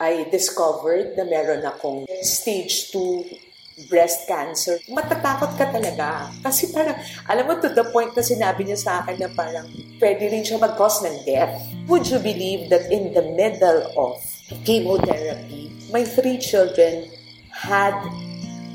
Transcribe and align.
I 0.00 0.24
discovered 0.32 1.12
na 1.12 1.28
meron 1.28 1.60
akong 1.60 2.08
stage 2.24 2.88
2 2.88 3.84
breast 3.88 4.24
cancer. 4.24 4.80
Matatakot 4.88 5.56
ka 5.60 5.68
talaga. 5.68 6.28
Kasi 6.40 6.72
parang, 6.72 6.96
alam 7.28 7.44
mo, 7.44 7.52
to 7.60 7.68
the 7.72 7.84
point 7.92 8.12
na 8.16 8.24
sinabi 8.24 8.64
niya 8.64 8.80
sa 8.80 9.04
akin 9.04 9.16
na 9.20 9.28
parang 9.32 9.68
pwede 10.00 10.28
rin 10.28 10.44
siya 10.44 10.60
mag-cause 10.60 11.04
ng 11.04 11.16
death. 11.28 11.52
Would 11.88 12.08
you 12.08 12.20
believe 12.20 12.72
that 12.72 12.88
in 12.88 13.12
the 13.12 13.24
middle 13.36 13.88
of 13.96 14.20
chemotherapy, 14.64 15.72
my 15.92 16.04
three 16.04 16.36
children 16.40 17.08
had 17.52 17.96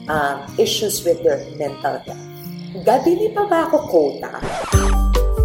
um, 0.05 0.45
issues 0.57 1.01
with 1.05 1.21
their 1.21 1.41
mental 1.57 2.01
health? 2.05 2.23
Gabili 2.85 3.33
pa 3.33 3.49
ba 3.49 3.65
ako 3.65 3.77
quota? 3.89 4.31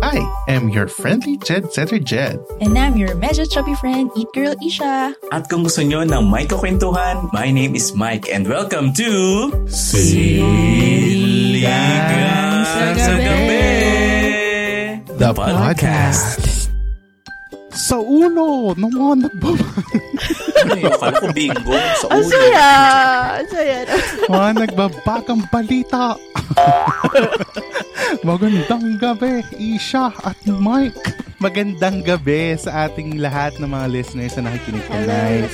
I 0.02 0.16
am 0.48 0.72
your 0.72 0.88
friendly 0.88 1.36
Jed 1.36 1.72
Setter 1.72 2.00
Jed. 2.00 2.40
And 2.64 2.72
I'm 2.78 2.96
your 2.96 3.12
medyo 3.20 3.44
chubby 3.44 3.76
friend, 3.76 4.08
Eat 4.16 4.32
Girl 4.32 4.56
Isha. 4.64 5.12
At 5.28 5.52
kung 5.52 5.60
gusto 5.60 5.84
nyo 5.84 6.00
ng 6.08 6.24
may 6.24 6.48
kakwentuhan, 6.48 7.28
my 7.36 7.52
name 7.52 7.76
is 7.76 7.92
Mike 7.92 8.24
and 8.32 8.48
welcome 8.48 8.96
to 8.96 9.52
Siligang 9.68 10.40
sa 12.64 12.96
Gabi, 12.96 13.60
The 15.20 15.30
podcast. 15.36 16.72
Sa 17.76 18.00
ulo, 18.00 18.72
naman 18.80 19.28
nagbaba. 19.28 19.68
Ano 20.60 20.74
yun? 20.76 20.92
Kala 20.96 21.16
ko 21.16 21.26
bingo 21.32 21.76
sa 21.96 22.06
Ang 22.12 22.22
ulo. 22.24 22.30
saya! 22.30 22.68
Ang 23.40 23.48
saya. 23.48 23.76
Mga 24.28 24.50
nagbabagang 24.66 25.42
balita. 25.48 26.04
Magandang 28.28 28.98
gabi, 29.00 29.40
Isha 29.56 30.12
at 30.24 30.38
Mike. 30.44 30.98
Magandang 31.40 32.04
gabi 32.04 32.52
sa 32.60 32.90
ating 32.90 33.16
lahat 33.16 33.56
ng 33.56 33.70
mga 33.70 33.86
listeners 33.88 34.36
na 34.36 34.52
nakikinig 34.52 34.84
tonight. 34.84 35.52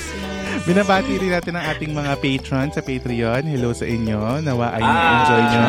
Binabati 0.67 1.15
rin 1.15 1.31
natin 1.31 1.55
ang 1.55 1.65
ating 1.71 1.95
mga 1.95 2.19
patron 2.19 2.67
sa 2.75 2.83
Patreon. 2.83 3.47
Hello 3.47 3.71
sa 3.71 3.87
inyo. 3.87 4.43
Nawa 4.43 4.75
ay 4.75 4.83
enjoy 4.83 5.41
nyo 5.47 5.65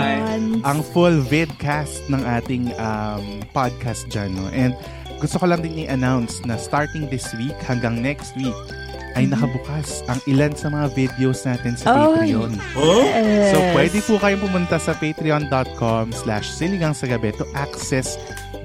ang 0.66 0.82
full 0.82 1.22
vidcast 1.22 2.02
ng 2.10 2.18
ating 2.26 2.74
um, 2.82 3.38
podcast 3.54 4.10
dyan. 4.10 4.34
No? 4.34 4.50
And 4.50 4.74
gusto 5.22 5.38
ko 5.38 5.46
lang 5.46 5.62
din 5.62 5.86
i-announce 5.86 6.42
na 6.42 6.58
starting 6.58 7.06
this 7.14 7.30
week 7.38 7.54
hanggang 7.62 8.02
next 8.02 8.34
week 8.34 8.54
ay 9.18 9.26
nakabukas 9.26 10.06
ang 10.06 10.22
ilan 10.24 10.54
sa 10.54 10.70
mga 10.70 10.86
videos 10.94 11.42
natin 11.42 11.74
sa 11.74 12.06
Oy. 12.06 12.30
Patreon. 12.30 12.52
Oh? 12.78 13.02
Yes. 13.02 13.50
So, 13.50 13.58
pwede 13.74 13.98
po 14.00 14.14
kayong 14.16 14.38
pumunta 14.40 14.78
sa 14.78 14.94
patreon.com 14.94 16.14
slash 16.14 16.46
siligang 16.48 16.94
sa 16.94 17.10
gabi 17.10 17.34
to 17.34 17.42
access 17.52 18.14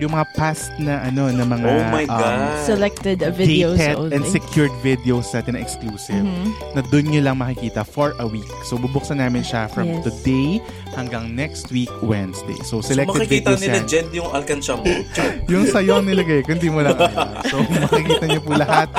yung 0.02 0.10
mga 0.10 0.26
past 0.34 0.74
na 0.78 1.06
ano 1.06 1.30
na 1.30 1.46
mga 1.46 1.70
Oh 1.70 1.84
my 1.94 2.06
um, 2.10 2.18
God. 2.18 2.66
Selected 2.66 3.22
videos 3.38 3.78
dated 3.78 3.96
only. 3.96 4.14
and 4.18 4.26
secured 4.26 4.74
videos 4.82 5.30
natin 5.32 5.54
na 5.54 5.62
exclusive 5.62 6.26
na 6.74 6.82
doon 6.90 7.08
nyo 7.08 7.22
lang 7.24 7.38
makikita 7.38 7.86
for 7.86 8.12
a 8.18 8.26
week. 8.26 8.50
So, 8.66 8.76
bubuksan 8.76 9.22
namin 9.22 9.46
siya 9.46 9.70
from 9.70 9.86
Yes. 9.86 10.02
today 10.04 10.58
hanggang 10.94 11.34
next 11.34 11.70
week, 11.70 11.94
Wednesday. 12.02 12.58
So, 12.66 12.82
So, 12.82 12.90
selected 12.90 13.16
makikita 13.22 13.54
videos 13.54 13.62
nila 13.62 13.78
yan. 13.80 13.86
Jed 13.86 14.08
yung 14.12 14.30
alkansya 14.34 14.74
mo. 14.76 14.84
Yung 15.54 15.70
sa'yo 15.70 16.02
ang 16.02 16.06
nilagay, 16.10 16.42
kundi 16.42 16.68
mo 16.68 16.82
lang 16.82 16.98
alam. 16.98 17.38
So, 17.46 17.62
makikita 17.62 18.26
niyo 18.26 18.42
po 18.42 18.58
lahat 18.58 18.90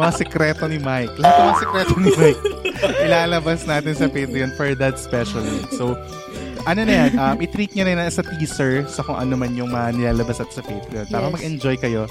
mga 0.00 0.14
sekreto 0.16 0.64
ni 0.64 0.78
Mike. 0.78 1.14
Lahat 1.16 1.34
ng 1.34 1.44
mga 1.44 1.60
sekreto 1.60 1.94
ni 1.96 2.10
Mike, 2.12 2.42
ilalabas 3.02 3.60
natin 3.64 3.92
sa 3.92 4.06
Patreon 4.06 4.50
for 4.54 4.72
that 4.74 4.96
special 4.96 5.42
week. 5.42 5.68
So, 5.70 5.98
ano 6.64 6.80
na 6.82 6.92
yan, 6.92 7.10
um, 7.16 7.36
i-treat 7.38 7.72
nyo 7.72 7.82
na 7.82 7.90
yan 7.92 8.02
as 8.02 8.18
a 8.18 8.24
teaser 8.24 8.84
sa 8.86 9.00
kung 9.00 9.16
ano 9.16 9.34
man 9.34 9.54
yung 9.54 9.68
mga 9.68 9.94
nilalabas 9.94 10.38
at 10.38 10.50
sa 10.50 10.60
Patreon. 10.60 11.08
Para 11.08 11.26
Yes. 11.26 11.34
mag-enjoy 11.34 11.76
kayo, 11.76 12.04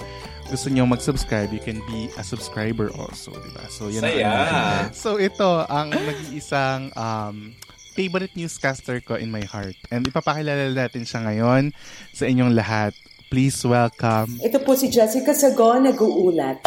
gusto 0.48 0.68
nyo 0.68 0.88
mag-subscribe, 0.88 1.52
you 1.52 1.60
can 1.60 1.78
be 1.86 2.08
a 2.16 2.24
subscriber 2.24 2.88
also, 2.96 3.36
di 3.36 3.52
ba? 3.52 3.64
So, 3.68 3.88
yan 3.88 4.02
ang 4.02 4.10
Saya. 4.10 4.28
ano. 4.28 4.96
So, 4.96 5.10
ito, 5.18 5.50
ang 5.66 5.92
nag-iisang 5.92 6.96
um, 6.96 7.52
favorite 7.94 8.32
newscaster 8.34 9.02
ko 9.02 9.18
in 9.18 9.28
my 9.28 9.42
heart. 9.44 9.74
And 9.90 10.06
ipapakilala 10.06 10.70
natin 10.72 11.02
siya 11.04 11.26
ngayon 11.26 11.74
sa 12.14 12.26
inyong 12.26 12.54
lahat. 12.54 12.94
Please 13.28 13.60
welcome 13.68 14.40
Ito 14.40 14.64
po 14.64 14.80
si 14.80 14.88
Jessica 14.88 15.36
Sagon, 15.36 15.84
nag-uulat. 15.84 16.64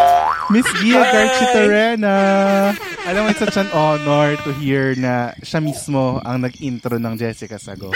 Miss 0.53 0.69
Gia 0.83 1.01
Garchitorena. 1.09 2.17
Alam 3.09 3.21
mo, 3.25 3.29
it's 3.33 3.41
such 3.41 3.57
an 3.57 3.71
honor 3.73 4.37
to 4.45 4.53
hear 4.61 4.93
na 4.93 5.33
siya 5.41 5.65
mismo 5.65 6.21
ang 6.21 6.45
nag-intro 6.45 7.01
ng 7.01 7.17
Jessica 7.17 7.57
Sago. 7.57 7.95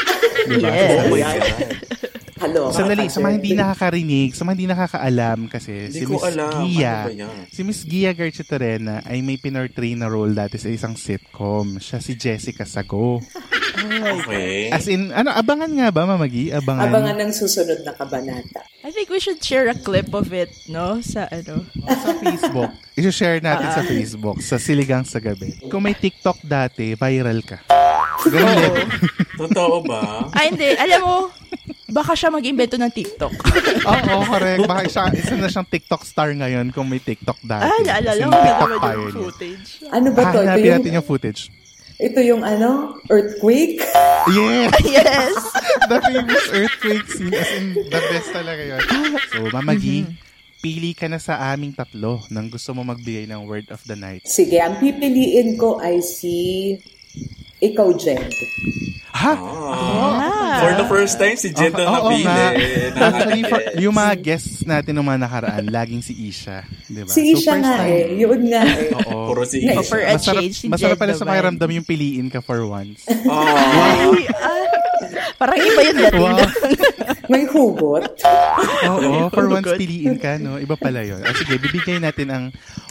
Diba? 0.49 0.71
Yes. 0.73 0.97
Oh 0.97 1.13
my. 1.13 1.21
God. 1.21 2.24
Hello. 2.45 2.69
Sandali, 2.69 3.09
sa 3.09 3.25
mga 3.25 3.35
hindi 3.41 3.57
na 3.57 3.73
nakakarinig, 3.73 4.37
sa 4.37 4.45
mga 4.45 4.53
hindi 4.53 4.69
nakakaalam 4.69 5.39
kasi 5.49 5.89
Hindi 5.89 5.97
si 5.97 6.05
Miss 6.05 6.25
alam. 6.29 6.53
Gia, 6.69 6.97
Ano 7.09 7.29
si 7.49 7.61
Miss 7.65 7.81
Gia 7.89 8.13
Garchitorena 8.13 9.01
ay 9.09 9.25
may 9.25 9.41
pinortray 9.41 9.97
na 9.97 10.13
role 10.13 10.37
dati 10.37 10.61
sa 10.61 10.69
isang 10.69 10.93
sitcom. 10.93 11.81
Siya 11.81 12.05
si 12.05 12.13
Jessica 12.21 12.69
Sago. 12.69 13.25
Okay. 13.75 14.69
As 14.71 14.85
in, 14.87 15.09
ano, 15.11 15.33
abangan 15.33 15.73
nga 15.73 15.89
ba, 15.89 16.05
Mamagi? 16.05 16.53
Abangan. 16.53 16.93
Abangan 16.93 17.17
ng 17.25 17.33
susunod 17.33 17.81
na 17.81 17.91
kabanata. 17.91 18.61
I 18.85 18.93
think 18.93 19.09
we 19.09 19.19
should 19.19 19.41
share 19.41 19.67
a 19.67 19.75
clip 19.75 20.13
of 20.13 20.29
it, 20.31 20.53
no? 20.69 21.01
Sa 21.01 21.25
ano. 21.27 21.65
sa 21.83 22.13
Facebook. 22.21 22.71
I-share 22.95 23.41
natin 23.41 23.67
Ah. 23.67 23.75
sa 23.75 23.83
Facebook, 23.83 24.39
sa 24.45 24.57
Siligang 24.61 25.03
sa 25.03 25.19
Gabi. 25.19 25.59
Kung 25.73 25.83
may 25.83 25.97
TikTok 25.97 26.45
dati, 26.45 26.93
viral 26.93 27.41
ka. 27.41 27.65
Ganun. 28.25 28.87
Totoo 29.37 29.83
ba? 29.83 30.29
Ah, 30.31 30.45
hindi. 30.47 30.71
Alam 30.79 31.01
mo, 31.03 31.17
baka 31.95 32.19
siya 32.19 32.35
mag-invento 32.35 32.75
ng 32.75 32.91
TikTok. 32.91 33.31
Oo, 33.87 34.27
correct. 34.27 34.67
Baka 34.67 34.83
isa, 34.83 35.03
isa 35.15 35.39
na 35.39 35.47
siyang 35.47 35.69
TikTok 35.71 36.03
star 36.03 36.35
ngayon 36.35 36.75
kung 36.75 36.91
may 36.91 36.99
TikTok 36.99 37.39
dati. 37.47 37.71
ah, 37.71 37.79
naalala 37.87 38.23
ko 38.27 38.35
na 38.35 38.91
yung 38.99 39.15
footage. 39.15 39.69
Ano 39.95 40.09
ba 40.11 40.21
to? 40.27 40.27
Ito 40.27 40.39
Hahanapin 40.43 40.67
yung, 40.67 40.75
natin 40.83 40.93
yung 40.99 41.07
footage. 41.07 41.41
ito 41.95 42.19
yung 42.19 42.43
ano? 42.43 42.99
Earthquake? 43.07 43.79
Yeah! 44.35 44.67
Yes! 44.83 45.39
the 45.91 45.99
famous 46.03 46.47
earthquake 46.51 47.07
scene. 47.07 47.35
As 47.35 47.51
in, 47.55 47.79
the 47.79 48.01
best 48.11 48.31
talaga 48.35 48.63
yun. 48.63 48.83
So, 49.31 49.47
Mamagi, 49.55 50.11
pili 50.59 50.97
ka 50.97 51.07
na 51.07 51.23
sa 51.23 51.53
aming 51.55 51.77
tatlo 51.77 52.25
nang 52.33 52.49
gusto 52.51 52.73
mo 52.73 52.83
magbigay 52.83 53.29
ng 53.31 53.47
word 53.47 53.71
of 53.71 53.85
the 53.87 53.95
night. 53.95 54.27
Sige, 54.27 54.59
ang 54.59 54.81
pipiliin 54.81 55.55
ko 55.61 55.79
ay 55.79 56.01
si 56.01 56.75
ikaw, 57.65 57.89
Jed. 57.95 58.21
Ha? 59.15 59.33
Ah. 59.33 60.59
For 60.59 60.73
the 60.75 60.87
first 60.87 61.17
time, 61.17 61.35
si 61.35 61.49
Jed 61.49 61.71
Okay, 61.71 61.81
ang 61.81 61.95
oo 61.97 62.11
napili. 62.11 62.27
nga. 62.27 62.47
Actually, 63.07 63.43
for, 63.45 63.59
yung 63.79 63.95
mga 63.95 64.13
guests 64.19 64.63
natin 64.63 64.93
ng 64.93 65.07
mga 65.07 65.19
nakaraan, 65.23 65.65
laging 65.67 66.03
si 66.03 66.13
Isha. 66.25 66.67
Diba? 66.85 67.09
Si 67.09 67.33
Isha 67.33 67.55
first 67.55 67.63
nga 67.63 67.75
time- 67.79 67.89
eh. 67.89 68.21
Yun 68.21 68.41
nga 68.51 68.63
eh. 68.67 68.91
Oo. 69.07 69.31
Puro 69.31 69.43
si 69.47 69.63
Na- 69.63 69.79
Isha. 69.79 69.87
For 69.87 69.99
a 69.99 70.13
Masarap, 70.13 70.43
change, 70.43 70.57
si 70.57 70.67
masarap 70.67 70.99
pala 70.99 71.13
sa 71.13 71.23
naman. 71.23 71.31
pakiramdam 71.33 71.71
yung 71.73 71.87
piliin 71.87 72.27
ka 72.29 72.41
for 72.41 72.61
once. 72.67 73.07
Oh. 73.07 73.39
Ay, 73.39 74.19
parang 75.37 75.59
iba 75.59 75.81
yung 75.85 75.99
dating 76.01 76.21
Wow. 76.21 76.39
May 77.29 77.49
hugot. 77.49 78.21
Oo, 78.91 79.31
for 79.33 79.49
once 79.49 79.71
piliin 79.77 80.21
ka, 80.21 80.37
no? 80.37 80.61
Iba 80.61 80.77
pala 80.77 81.01
yun. 81.01 81.21
Ah, 81.25 81.33
sige, 81.33 81.57
bibigay 81.57 81.97
natin 81.99 82.29
ang 82.31 82.45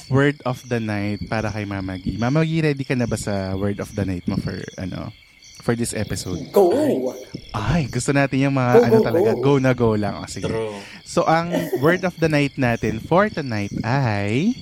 word 0.09 0.41
of 0.43 0.61
the 0.67 0.81
night 0.81 1.21
para 1.29 1.49
kay 1.49 1.65
Mama 1.65 1.97
Gi. 1.97 2.17
Mama 2.17 2.41
Gi, 2.41 2.61
ready 2.61 2.83
ka 2.83 2.97
na 2.97 3.05
ba 3.05 3.17
sa 3.17 3.53
word 3.53 3.77
of 3.77 3.93
the 3.93 4.03
night 4.03 4.25
mo 4.25 4.35
for, 4.37 4.57
ano, 4.77 5.13
for 5.61 5.77
this 5.77 5.93
episode? 5.93 6.49
Go! 6.51 7.13
Ay, 7.53 7.87
gusto 7.87 8.11
natin 8.11 8.49
yung 8.49 8.55
mga, 8.57 8.71
Go, 8.73 8.83
ano 8.83 8.95
go, 8.97 9.05
talaga, 9.05 9.31
go. 9.31 9.41
go 9.41 9.53
na 9.61 9.71
go 9.71 9.89
lang. 9.93 10.15
O, 10.19 10.27
sige. 10.27 10.49
True. 10.49 10.75
So, 11.05 11.23
ang 11.23 11.53
word 11.79 12.03
of 12.03 12.17
the 12.17 12.27
night 12.27 12.57
natin 12.57 12.99
for 12.99 13.29
tonight 13.29 13.71
ay 13.85 14.57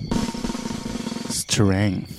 strength. 1.31 2.12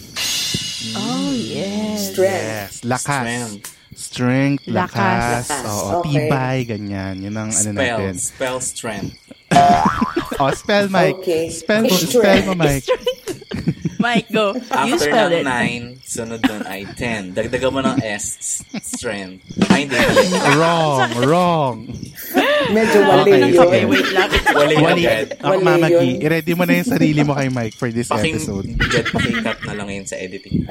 Oh, 0.97 1.31
yes. 1.31 2.11
Strength. 2.11 2.49
Yes, 2.49 2.73
lakas. 2.83 3.23
Strength. 3.23 3.72
Strength, 3.93 4.65
lakas. 4.67 4.95
Lakas. 4.97 5.47
Lakas, 5.49 5.67
Oo, 5.69 6.01
okay. 6.01 6.11
tibay, 6.29 6.59
ganyan. 6.65 7.15
Yun 7.21 7.35
ang 7.37 7.51
ano 7.53 7.71
Spell. 7.73 7.77
natin. 7.77 8.15
Spell 8.19 8.59
strength. 8.61 9.15
Oh, 10.41 10.51
spell, 10.51 10.89
Mike. 10.89 11.23
Okay. 11.23 11.53
Spell, 11.53 11.87
mo, 11.87 11.93
Strength. 11.93 12.19
spell 12.19 12.41
mo, 12.51 12.53
Mike. 12.57 12.89
Mike, 14.03 14.29
go. 14.33 14.59
You 14.59 14.97
After 14.97 15.07
spell 15.07 15.29
ng 15.31 15.39
it. 15.39 15.95
9, 16.03 16.03
sunod 16.03 16.41
doon 16.43 16.63
ay 16.67 16.83
10. 16.99 17.37
Dagdagan 17.39 17.71
mo 17.71 17.79
ng 17.79 18.03
S, 18.03 18.65
strength. 18.83 19.45
Ay, 19.71 19.87
hindi. 19.87 19.95
wrong, 20.59 21.07
wrong. 21.23 21.77
Medyo 22.73 22.99
wala 23.03 23.23
Okay, 23.23 23.41
yun. 23.43 23.55
kape, 23.55 23.79
wait 23.85 24.09
lang. 24.11 24.29
Wali 24.53 24.75
Wali. 24.77 25.03
Ako, 25.05 25.45
Wali 25.45 25.63
Mama. 25.63 25.87
G, 25.89 25.95
i-ready 26.19 26.53
mo 26.53 26.63
na 26.63 26.73
yung 26.75 26.89
sarili 26.89 27.21
mo 27.21 27.33
kay 27.33 27.49
Mike 27.49 27.75
for 27.75 27.89
this 27.89 28.07
Paking 28.07 28.37
episode. 28.37 28.67
jet 28.89 29.07
pakikat 29.07 29.59
na 29.63 29.73
lang 29.75 29.89
yun 29.91 30.05
sa 30.05 30.17
editing. 30.17 30.63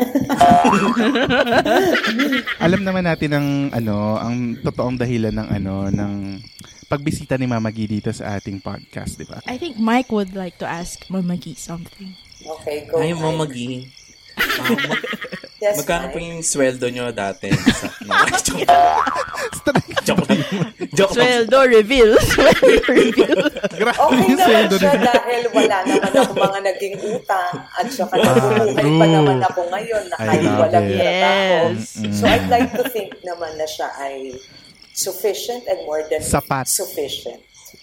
Alam 2.59 2.81
naman 2.81 3.05
natin 3.05 3.29
ang 3.31 3.47
ano, 3.71 4.17
ang 4.17 4.57
totoong 4.57 4.97
dahilan 4.97 5.33
ng 5.33 5.47
ano 5.51 5.73
ng 5.89 6.13
pagbisita 6.87 7.35
ni 7.35 7.45
Mama 7.45 7.69
G 7.69 7.85
dito 7.85 8.09
sa 8.09 8.35
ating 8.35 8.59
podcast, 8.59 9.15
di 9.15 9.23
ba? 9.23 9.39
I 9.45 9.55
think 9.55 9.77
Mike 9.77 10.09
would 10.11 10.33
like 10.33 10.57
to 10.57 10.67
ask 10.67 11.03
Mama 11.07 11.35
G 11.35 11.53
something. 11.53 12.11
Okay, 12.41 12.83
go. 12.85 12.97
Mo 13.15 13.31
Mike. 13.31 13.47
maging. 13.47 13.73
Ah, 13.85 13.89
mag- 14.37 15.09
Yes, 15.61 15.77
magkano 15.77 16.09
po 16.09 16.17
yung 16.17 16.41
sweldo 16.41 16.89
nyo 16.89 17.13
dati? 17.13 17.45
Sa, 17.53 17.85
no, 18.09 18.17
joke. 18.41 18.65
Joke 20.01 20.25
lang. 20.25 20.41
Joke 20.91 21.13
lang. 21.13 21.45
Sweldo 21.45 21.57
reveal. 21.69 22.17
Sweldo 22.33 22.65
reveal. 22.89 23.37
Grabe 23.69 23.93
Okay 23.93 24.25
yung 24.25 24.41
sweldo 24.41 24.75
siya 24.75 24.89
nila. 24.91 25.13
dahil 25.13 25.41
wala 25.53 25.77
naman 25.85 26.11
ako 26.17 26.31
mga 26.33 26.59
naging 26.65 26.95
utang 27.05 27.53
at 27.71 27.87
saka 27.87 28.13
Ah, 28.15 28.25
nabubuhay 28.25 28.89
pa 28.89 29.05
naman 29.05 29.37
ako 29.39 29.61
ngayon 29.69 30.03
na 30.03 30.15
kahit 30.17 30.49
walang 30.49 30.87
it. 30.87 30.97
Yes. 30.97 31.77
So 32.09 32.23
I'd 32.25 32.49
like 32.49 32.73
to 32.73 32.83
think 32.89 33.13
naman 33.21 33.53
na 33.53 33.67
siya 33.69 33.85
ay 34.01 34.33
sufficient 34.91 35.61
and 35.69 35.85
more 35.85 36.01
than 36.09 36.25
Sapat. 36.25 36.65
sufficient. 36.65 37.37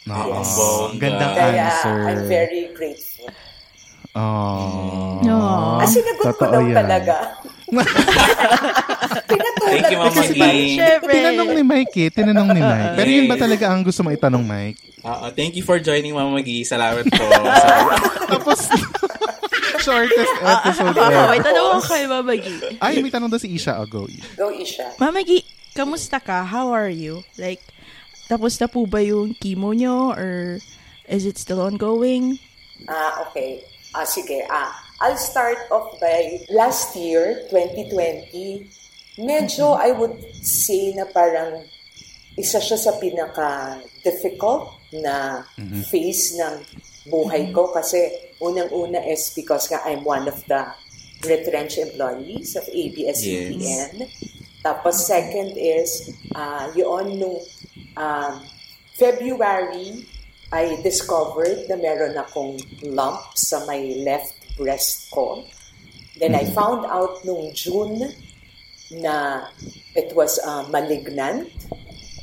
Oo. 0.05 0.35
Yes. 0.35 0.51
Ang 0.59 0.99
Gandang 0.99 1.31
Kaya 1.33 1.63
answer. 1.63 1.95
I'm 2.05 2.27
very 2.27 2.75
grateful. 2.75 3.31
Oh. 4.19 5.08
No. 5.49 5.81
Ah, 5.81 5.87
sinagot 5.89 6.35
ko 6.37 6.45
daw 6.45 6.61
yan. 6.61 6.77
talaga. 6.77 7.15
Pinatulan 9.29 9.69
Thank 9.69 9.93
you, 9.93 9.99
Mama 10.01 10.23
si 10.25 10.35
G. 10.35 10.41
Mike. 10.41 11.05
Tinanong 11.05 11.51
ni 11.53 11.63
Mike 11.63 11.97
eh. 11.99 12.09
Tinanong 12.09 12.49
ni 12.51 12.61
Mike. 12.61 12.91
Pero 12.97 13.09
yun 13.09 13.27
ba 13.29 13.37
talaga 13.37 13.65
ang 13.69 13.85
gusto 13.85 14.01
mo 14.01 14.09
itanong, 14.09 14.41
Mike? 14.41 14.79
Ah, 15.05 15.29
ah, 15.29 15.31
thank 15.31 15.53
you 15.53 15.65
for 15.65 15.77
joining 15.77 16.17
Mama 16.17 16.41
G. 16.41 16.65
Salamat 16.65 17.05
po. 17.05 17.25
Tapos, 18.33 18.73
shortest 19.79 20.35
episode 20.41 20.97
Ako, 20.97 21.05
ever. 21.05 21.29
may 21.29 21.41
tanong 21.41 21.67
ako 21.71 21.83
kay 21.85 22.05
Mama 22.09 22.35
G. 22.35 22.47
Ay, 22.81 22.95
may 23.01 23.13
tanong 23.13 23.29
daw 23.29 23.41
si 23.41 23.53
Isha. 23.53 23.77
Oh, 23.77 23.85
go, 23.85 24.09
Isha. 24.09 24.29
Go, 24.35 24.49
Isha. 24.49 24.87
Mama 24.97 25.21
G, 25.21 25.45
kamusta 25.77 26.19
ka? 26.19 26.45
How 26.45 26.73
are 26.73 26.91
you? 26.91 27.21
Like, 27.37 27.61
tapos 28.27 28.57
na 28.57 28.67
po 28.67 28.89
ba 28.89 29.05
yung 29.05 29.37
chemo 29.37 29.77
nyo? 29.77 30.13
Or 30.13 30.57
is 31.05 31.25
it 31.25 31.37
still 31.37 31.61
ongoing? 31.61 32.41
Ah, 32.89 33.29
okay. 33.29 33.61
Ah, 33.93 34.05
sige. 34.05 34.41
Ah, 34.49 34.73
I'll 35.01 35.17
start 35.17 35.59
off 35.71 36.01
by 36.01 36.43
last 36.51 36.97
year, 36.97 37.47
2020. 37.51 38.67
Medyo, 39.19 39.79
I 39.79 39.95
would 39.95 40.19
say 40.43 40.91
na 40.95 41.07
parang 41.07 41.63
isa 42.35 42.59
siya 42.59 42.79
sa 42.79 42.99
pinaka-difficult 42.99 44.75
na 44.99 45.47
phase 45.91 46.39
ng 46.39 46.55
buhay 47.11 47.55
ko 47.55 47.71
kasi 47.71 48.11
unang-una 48.43 49.03
is 49.07 49.31
because 49.35 49.71
nga 49.71 49.83
I'm 49.87 50.03
one 50.03 50.27
of 50.27 50.43
the 50.51 50.67
retrenched 51.27 51.79
employees 51.79 52.59
of 52.59 52.67
ABS-CBN. 52.67 54.03
Tapos 54.67 55.07
second 55.07 55.55
is, 55.55 56.11
uh, 56.35 56.71
yun 56.75 57.23
nung 57.23 57.39
um, 57.95 58.35
February, 58.99 60.07
I 60.51 60.79
discovered 60.83 61.71
na 61.71 61.77
meron 61.79 62.19
akong 62.19 62.59
lump 62.83 63.35
sa 63.39 63.63
my 63.67 63.79
left 64.03 64.38
breast 64.59 65.11
ko. 65.15 65.47
Then 66.19 66.35
I 66.35 66.45
found 66.51 66.83
out 66.91 67.23
nung 67.23 67.55
June 67.55 68.11
na 68.99 69.47
it 69.95 70.11
was 70.19 70.43
uh, 70.43 70.67
malignant. 70.67 71.49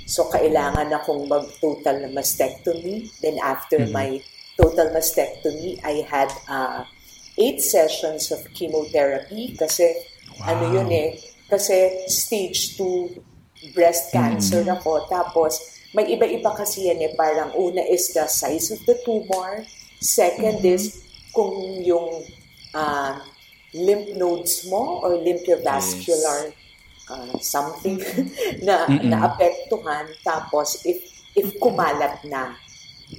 So, 0.06 0.30
kailangan 0.30 0.94
akong 0.94 1.26
mag-total 1.26 2.12
mastectomy. 2.14 3.10
Then, 3.24 3.42
after 3.42 3.82
my 3.90 4.22
total 4.54 4.94
mastectomy, 4.94 5.82
I 5.82 6.06
had 6.06 6.30
uh, 6.46 6.86
eight 7.40 7.64
sessions 7.64 8.30
of 8.30 8.46
chemotherapy 8.54 9.58
kasi 9.58 9.96
ano 10.44 10.72
yun 10.72 10.92
eh, 10.92 11.18
kasi 11.48 12.06
stage 12.12 12.78
2 12.78 13.74
breast 13.74 14.12
cancer 14.14 14.62
ako. 14.68 15.08
Tapos, 15.10 15.58
may 15.96 16.12
iba-iba 16.12 16.52
kasi 16.54 16.92
yan 16.92 17.02
eh. 17.02 17.12
Parang 17.16 17.56
una 17.56 17.82
is 17.88 18.12
the 18.12 18.28
size 18.28 18.70
of 18.76 18.84
the 18.84 19.00
tumor. 19.08 19.64
Second 20.04 20.60
is 20.62 21.05
kung 21.36 21.84
yung 21.84 22.24
uh, 22.72 23.20
lymph 23.76 24.16
nodes 24.16 24.66
mo 24.72 25.04
or 25.04 25.20
lymphovascular 25.20 26.56
uh, 27.12 27.36
something 27.44 28.00
na 28.66 28.88
naapektuhan 28.88 30.08
tapos 30.24 30.80
if 30.88 31.04
if 31.36 31.52
kumalat 31.60 32.16
na. 32.26 32.56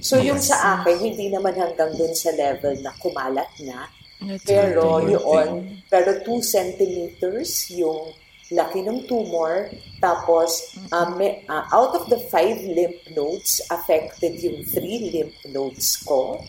So 0.01 0.19
yung 0.19 0.41
sa 0.41 0.81
akin 0.81 0.97
hindi 0.99 1.29
naman 1.29 1.55
hanggang 1.55 1.93
dun 1.95 2.11
sa 2.17 2.33
level 2.33 2.75
na 2.81 2.91
kumalat 2.97 3.51
na. 3.63 3.87
That's 4.17 4.49
pero 4.49 4.97
yun 5.05 5.77
pero 5.93 6.17
2 6.25 6.41
centimeters 6.41 7.69
yung 7.77 8.17
laki 8.49 8.81
ng 8.81 9.05
tumor 9.05 9.69
tapos 10.01 10.73
um, 10.89 11.21
may- 11.21 11.45
uh, 11.45 11.69
out 11.69 11.93
of 11.93 12.09
the 12.09 12.17
5 12.17 12.65
lymph 12.73 13.03
nodes 13.13 13.61
affected 13.69 14.41
yung 14.41 14.65
3 14.65 15.13
lymph 15.13 15.37
nodes 15.53 16.01
ko. 16.01 16.41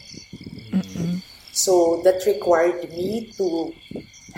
So 1.59 1.99
that 2.07 2.23
required 2.23 2.87
me 2.95 3.35
to 3.35 3.75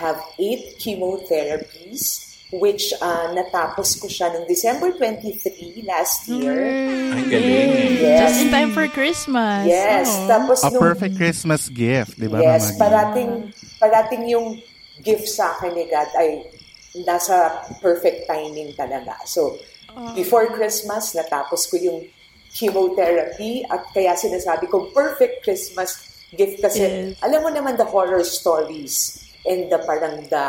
have 0.00 0.16
eight 0.40 0.80
chemotherapies 0.80 2.30
which 2.50 2.90
uh, 2.98 3.30
natapos 3.30 3.94
ko 4.00 4.10
siya 4.10 4.34
noong 4.34 4.48
December 4.48 4.90
23 4.96 5.86
last 5.86 6.26
year. 6.26 6.66
Ang 7.14 7.30
galing. 7.30 7.94
Yes. 8.02 8.18
Just 8.26 8.38
in 8.42 8.50
time 8.50 8.70
for 8.74 8.90
Christmas. 8.90 9.70
Yes. 9.70 10.10
Oh. 10.10 10.26
Tapos 10.26 10.58
A 10.66 10.70
nung, 10.74 10.82
perfect 10.82 11.14
Christmas 11.14 11.70
gift, 11.70 12.18
di 12.18 12.26
ba, 12.26 12.42
yes, 12.42 12.74
Mama 12.74 12.80
parating, 12.82 13.30
parating 13.78 14.22
yung 14.34 14.58
gift 14.98 15.30
sa 15.30 15.54
akin 15.54 15.78
ni 15.78 15.86
God 15.86 16.10
ay 16.18 16.42
nasa 17.06 17.62
perfect 17.78 18.26
timing 18.26 18.74
talaga. 18.74 19.14
So, 19.30 19.54
before 20.18 20.50
Christmas, 20.50 21.14
natapos 21.14 21.70
ko 21.70 21.78
yung 21.78 22.02
chemotherapy 22.50 23.62
at 23.70 23.86
kaya 23.94 24.18
sinasabi 24.18 24.66
ko 24.66 24.90
perfect 24.90 25.46
Christmas 25.46 26.09
gift 26.32 26.62
kasi 26.62 26.82
Yes. 26.82 27.18
alam 27.20 27.42
mo 27.42 27.50
naman 27.50 27.74
the 27.74 27.86
horror 27.86 28.22
stories 28.22 29.18
and 29.42 29.66
the 29.66 29.78
parang 29.82 30.22
the 30.28 30.44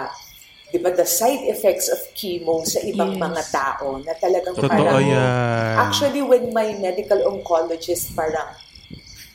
di 0.71 0.79
ba 0.79 0.87
the 0.87 1.03
side 1.03 1.43
effects 1.51 1.91
of 1.91 1.99
chemo 2.15 2.63
sa 2.63 2.79
ibang 2.81 3.17
Yes. 3.17 3.21
mga 3.21 3.43
tao 3.51 3.87
na 3.99 4.13
talagang 4.15 4.55
Totoo 4.55 4.69
parang 4.69 5.03
yan. 5.03 5.27
actually 5.77 6.23
when 6.23 6.47
my 6.51 6.71
medical 6.79 7.19
oncologist 7.27 8.13
parang 8.13 8.55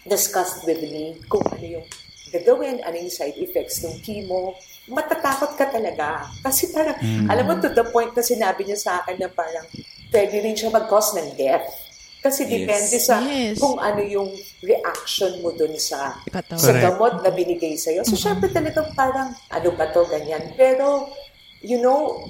discussed 0.07 0.63
with 0.65 0.81
me 0.81 1.19
kung 1.27 1.43
ano 1.51 1.81
yung 1.81 1.87
gagawin, 2.27 2.83
ano 2.83 2.95
yung 2.95 3.11
side 3.11 3.39
effects 3.39 3.83
ng 3.83 4.03
chemo, 4.03 4.55
matatakot 4.87 5.55
ka 5.55 5.71
talaga. 5.71 6.27
Kasi 6.43 6.75
parang, 6.75 6.99
alam 7.31 7.45
mo, 7.47 7.55
to 7.59 7.71
the 7.71 7.87
point 7.91 8.11
na 8.13 8.23
sinabi 8.23 8.67
niya 8.67 8.79
sa 8.79 8.93
akin 9.01 9.15
na 9.17 9.31
parang 9.31 9.63
pwede 10.11 10.43
rin 10.43 10.55
siya 10.55 10.71
mag-cause 10.71 11.15
ng 11.17 11.39
death. 11.39 11.67
Kasi 12.27 12.43
Yes. 12.43 12.51
depende 12.59 12.97
sa 12.99 13.15
Yes. 13.23 13.57
kung 13.63 13.79
ano 13.79 14.03
yung 14.03 14.35
reaction 14.67 15.39
mo 15.39 15.55
dun 15.55 15.79
sa 15.79 16.19
Katawan. 16.27 16.59
sa 16.59 16.73
gamot 16.75 17.23
na 17.23 17.31
binigay 17.31 17.79
sa'yo. 17.79 18.03
So, 18.03 18.19
syempre 18.19 18.51
talagang 18.51 18.91
parang, 18.99 19.31
ano 19.31 19.69
ba 19.79 19.87
to, 19.95 20.03
ganyan. 20.11 20.43
Pero, 20.59 21.07
you 21.63 21.79
know, 21.79 22.27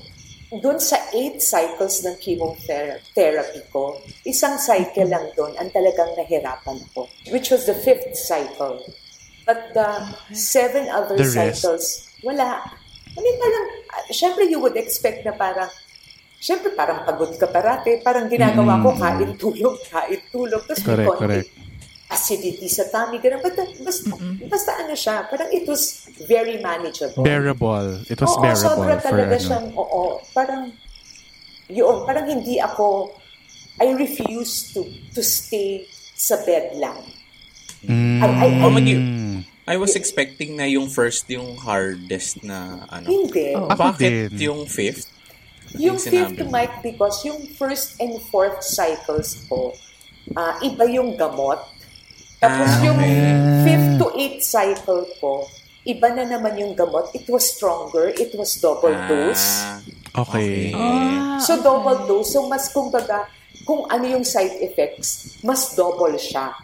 doon 0.53 0.77
sa 0.77 1.01
eight 1.11 1.41
cycles 1.41 2.05
ng 2.05 2.15
chemotherapy 2.21 3.65
ko, 3.73 3.97
isang 4.23 4.61
cycle 4.61 5.09
lang 5.09 5.33
doon 5.33 5.57
ang 5.57 5.73
talagang 5.73 6.13
nahirapan 6.15 6.77
ako, 6.93 7.09
which 7.33 7.49
was 7.49 7.65
the 7.65 7.75
fifth 7.75 8.15
cycle. 8.15 8.79
But 9.49 9.73
the 9.73 9.89
seven 10.37 10.91
other 10.93 11.17
The 11.17 11.25
cycles, 11.25 12.05
wala. 12.21 12.63
I 13.17 13.19
mean, 13.19 13.37
parang, 13.41 13.67
uh, 13.97 14.05
syempre 14.13 14.45
you 14.45 14.61
would 14.61 14.77
expect 14.77 15.25
na 15.25 15.33
parang, 15.33 15.71
syempre 16.47 16.71
parang 16.79 17.03
pagod 17.03 17.35
ka 17.35 17.51
parati, 17.51 17.99
parang 18.07 18.31
ginagawa 18.31 18.79
ko, 18.79 18.95
kain 18.95 19.35
tulog, 19.35 19.83
kain 19.91 20.23
tulog, 20.31 20.63
tapos 20.63 20.79
may 20.87 20.95
Correct, 20.95 21.09
konti 21.11 21.23
correct. 21.27 21.51
acidity 22.07 22.69
sa 22.71 22.87
tummy, 22.87 23.19
ganun. 23.19 23.43
But, 23.43 23.59
basta, 23.83 24.15
basta 24.47 24.71
ano 24.79 24.95
siya, 24.95 25.27
parang 25.27 25.51
it 25.51 25.67
was 25.67 26.07
very 26.31 26.63
manageable. 26.63 27.27
Bearable. 27.27 27.99
It 28.07 28.23
was 28.23 28.31
oo, 28.31 28.43
bearable 28.47 28.63
sobra 28.79 28.95
for 29.03 29.11
talaga 29.11 29.35
ano. 29.35 29.43
siyang, 29.43 29.67
oo, 29.75 30.03
parang, 30.31 30.63
yun, 31.67 31.97
parang 32.07 32.27
hindi 32.31 32.63
ako, 32.63 33.11
I 33.83 33.91
refuse 33.99 34.71
to 34.73 34.87
to 35.19 35.21
stay 35.27 35.83
sa 36.15 36.39
bed 36.47 36.79
lang. 36.79 36.97
Mm. 37.83 38.23
I, 38.23 38.27
I, 38.27 38.49
I, 38.65 38.81
G, 38.81 38.91
I 39.67 39.77
was 39.77 39.99
expecting 39.99 40.57
na 40.57 40.65
yung 40.65 40.87
first 40.89 41.27
yung 41.27 41.59
hardest 41.59 42.41
na 42.47 42.87
ano. 42.87 43.11
hindi. 43.11 43.51
Ako 43.53 43.75
Bakit 43.75 44.31
din. 44.33 44.47
yung 44.47 44.65
fifth? 44.71 45.11
Yung 45.75 45.99
sinabi 45.99 46.39
fifth 46.39 46.47
mic, 46.47 46.71
because 46.81 47.17
yung 47.25 47.43
first 47.55 47.99
and 47.99 48.15
fourth 48.31 48.63
cycles 48.63 49.43
ko, 49.47 49.75
ah, 50.33 50.57
iba 50.61 50.87
yung 50.87 51.19
gamot. 51.19 51.59
Tapos 52.39 52.69
Ah, 52.69 52.85
yung 52.85 52.99
okay. 52.99 53.35
fifth 53.65 53.91
to 53.97 54.07
eighth 54.15 54.45
cycle 54.45 55.03
ko, 55.19 55.49
iba 55.83 56.09
na 56.11 56.25
naman 56.25 56.55
yung 56.55 56.73
gamot. 56.73 57.11
It 57.13 57.27
was 57.27 57.47
stronger. 57.47 58.11
It 58.11 58.35
was 58.35 58.55
double 58.57 58.95
dose. 59.07 59.63
Ah, 59.63 59.81
Okay. 60.17 60.73
Ah, 60.73 61.37
So, 61.37 61.61
double 61.61 62.09
dose. 62.09 62.33
So, 62.33 62.49
mas 62.49 62.73
kumbaga, 62.73 63.29
kung 63.69 63.85
ano 63.87 64.05
yung 64.09 64.25
side 64.25 64.65
effects, 64.65 65.37
mas 65.45 65.77
double 65.77 66.17
siya. 66.17 66.57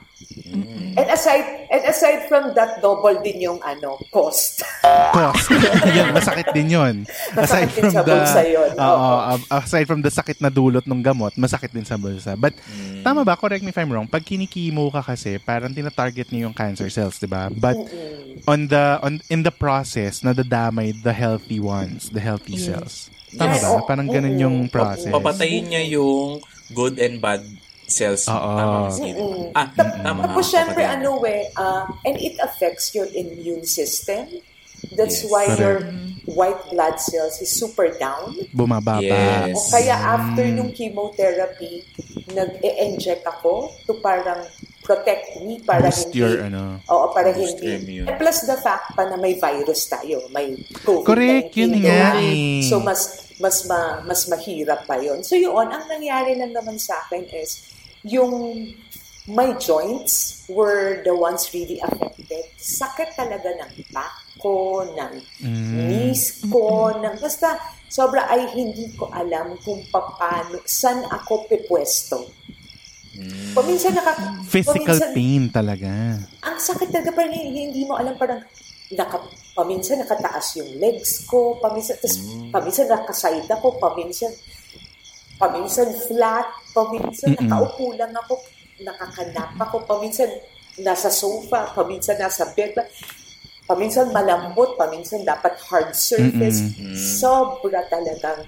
And 0.93 1.09
aside 1.09 1.63
and 1.73 1.83
aside 1.89 2.29
from 2.29 2.53
that, 2.53 2.85
double 2.85 3.17
din 3.25 3.49
yung 3.49 3.61
ano, 3.65 3.97
cost. 4.13 4.61
Cost. 4.85 5.49
yan, 5.97 6.13
masakit 6.13 6.53
din 6.53 6.69
yun. 6.69 6.95
Masakit 7.33 7.41
aside 7.41 7.71
din 7.73 7.83
from 7.89 7.95
sa 7.97 8.03
the, 8.05 8.13
bulsa 8.13 8.43
yun. 8.45 8.71
Uh, 8.77 9.39
aside 9.57 9.87
from 9.89 10.01
the 10.05 10.13
sakit 10.13 10.39
na 10.45 10.53
dulot 10.53 10.85
ng 10.85 11.01
gamot, 11.01 11.33
masakit 11.41 11.73
din 11.73 11.89
sa 11.89 11.97
bulsa. 11.97 12.37
But, 12.37 12.53
tama 13.01 13.25
ba? 13.25 13.41
Correct 13.41 13.65
me 13.65 13.73
if 13.73 13.79
I'm 13.81 13.89
wrong. 13.89 14.05
Pag 14.05 14.29
kinikimo 14.29 14.93
ka 14.93 15.01
kasi, 15.01 15.41
parang 15.41 15.73
tina-target 15.73 16.29
niyo 16.29 16.53
yung 16.53 16.57
cancer 16.57 16.93
cells, 16.93 17.17
di 17.17 17.29
ba? 17.31 17.49
But, 17.49 17.81
on 18.45 18.69
the, 18.69 19.01
on, 19.01 19.25
in 19.33 19.41
the 19.41 19.55
process, 19.55 20.21
nadadamay 20.21 20.93
the 21.01 21.17
healthy 21.17 21.57
ones, 21.57 22.13
the 22.13 22.21
healthy 22.21 22.61
cells. 22.61 23.09
Tama 23.33 23.57
Yes, 23.57 23.65
ba? 23.65 23.81
Parang 23.89 24.09
ganun 24.13 24.37
yung 24.37 24.57
process. 24.69 25.09
Papatayin 25.09 25.73
niya 25.73 25.83
yung 25.97 26.45
good 26.77 27.01
and 27.01 27.21
bad 27.21 27.41
cells. 27.93 28.25
Oo. 28.27 28.51
Tama 28.57 28.89
Steve? 28.89 29.21
Ah, 29.53 29.69
tama. 29.77 30.25
Tapos 30.25 30.49
syempre, 30.49 30.83
ano 30.83 31.21
eh, 31.29 31.53
uh, 31.55 31.85
and 32.09 32.17
it 32.17 32.41
affects 32.41 32.97
your 32.97 33.07
immune 33.13 33.69
system. 33.69 34.27
That's 34.99 35.23
Yes. 35.23 35.31
why 35.31 35.45
Correct. 35.47 35.61
your 35.63 35.77
white 36.35 36.63
blood 36.75 36.99
cells 36.99 37.39
is 37.39 37.55
super 37.55 37.95
down. 38.01 38.35
Bumababa. 38.51 38.99
Yes. 38.99 39.55
O 39.55 39.71
kaya 39.71 39.95
after 39.95 40.43
nung 40.51 40.75
chemotherapy, 40.75 41.87
nag-e-inject 42.35 43.23
ako 43.23 43.71
to 43.87 43.95
parang 44.03 44.43
protect 44.83 45.39
me 45.47 45.63
para 45.63 45.87
Boost 45.87 46.11
hindi 46.11 46.19
your, 46.19 46.51
ano. 46.51 46.83
Oo, 46.91 47.15
para 47.15 47.31
Boost 47.31 47.63
hindi. 47.63 48.03
And 48.03 48.19
plus 48.19 48.43
the 48.43 48.59
fact 48.59 48.99
pa 48.99 49.07
na 49.07 49.15
may 49.15 49.39
virus 49.39 49.87
tayo, 49.87 50.27
may 50.35 50.59
COVID-19. 50.83 51.07
Correct, 51.07 51.51
yun 51.55 51.73
nga. 51.79 52.19
So 52.67 52.83
mas 52.83 53.01
mas 53.39 53.63
ma, 53.67 54.03
mas 54.07 54.27
mahirap 54.27 54.87
pa 54.87 54.99
yun. 54.99 55.23
So 55.23 55.39
yun, 55.39 55.67
ang 55.71 55.87
nangyari 55.87 56.35
lang 56.39 56.55
naman 56.55 56.79
sa 56.79 56.99
akin 57.07 57.27
is 57.31 57.71
yung 58.07 58.57
my 59.31 59.55
joints 59.59 60.43
were 60.51 61.03
the 61.07 61.15
ones 61.15 61.47
really 61.55 61.79
affected. 61.79 62.43
Sakit 62.59 63.15
talaga 63.15 63.55
ng 63.55 63.73
back 63.95 64.15
ko, 64.43 64.83
ng 64.83 65.13
knees 65.87 66.43
ko, 66.51 66.91
ng 66.99 67.15
basta 67.23 67.55
sobra 67.87 68.27
ay 68.27 68.51
hindi 68.57 68.91
ko 68.99 69.07
alam 69.15 69.55
kung 69.63 69.79
paano, 69.95 70.59
saan 70.67 71.07
ako 71.07 71.47
pipwesto. 71.47 72.27
Paminsan 73.53 73.95
naka... 73.95 74.41
Physical 74.49 74.97
paminsan- 74.99 75.15
pain 75.15 75.45
talaga. 75.53 75.91
ang 76.43 76.59
sakit 76.59 76.89
talaga 76.91 77.13
parang 77.13 77.37
hindi 77.37 77.85
mo 77.85 77.95
alam 77.95 78.17
parang 78.19 78.43
naka, 78.91 79.23
paminsan 79.55 80.03
nakataas 80.03 80.59
yung 80.59 80.81
legs 80.81 81.29
ko, 81.29 81.61
paminsan, 81.61 82.01
tas, 82.01 82.19
paminsan 82.51 82.89
nakaside 82.91 83.47
ako, 83.53 83.79
paminsan 83.79 84.33
paminsan 85.37 85.91
flat, 86.07 86.47
paminsan 86.73 87.37
Mm-mm. 87.37 87.49
nakaupo 87.49 87.93
lang 87.95 88.13
ako, 88.17 88.35
nakakanap 88.83 89.51
ako, 89.57 89.77
paminsan 89.87 90.29
nasa 90.81 91.13
sofa, 91.13 91.71
paminsan 91.77 92.17
nasa 92.17 92.49
bed, 92.57 92.73
paminsan 93.69 94.11
malambot, 94.11 94.75
paminsan 94.81 95.23
dapat 95.23 95.55
hard 95.69 95.93
surface. 95.93 96.65
Sobra 97.21 97.85
talagang 97.93 98.43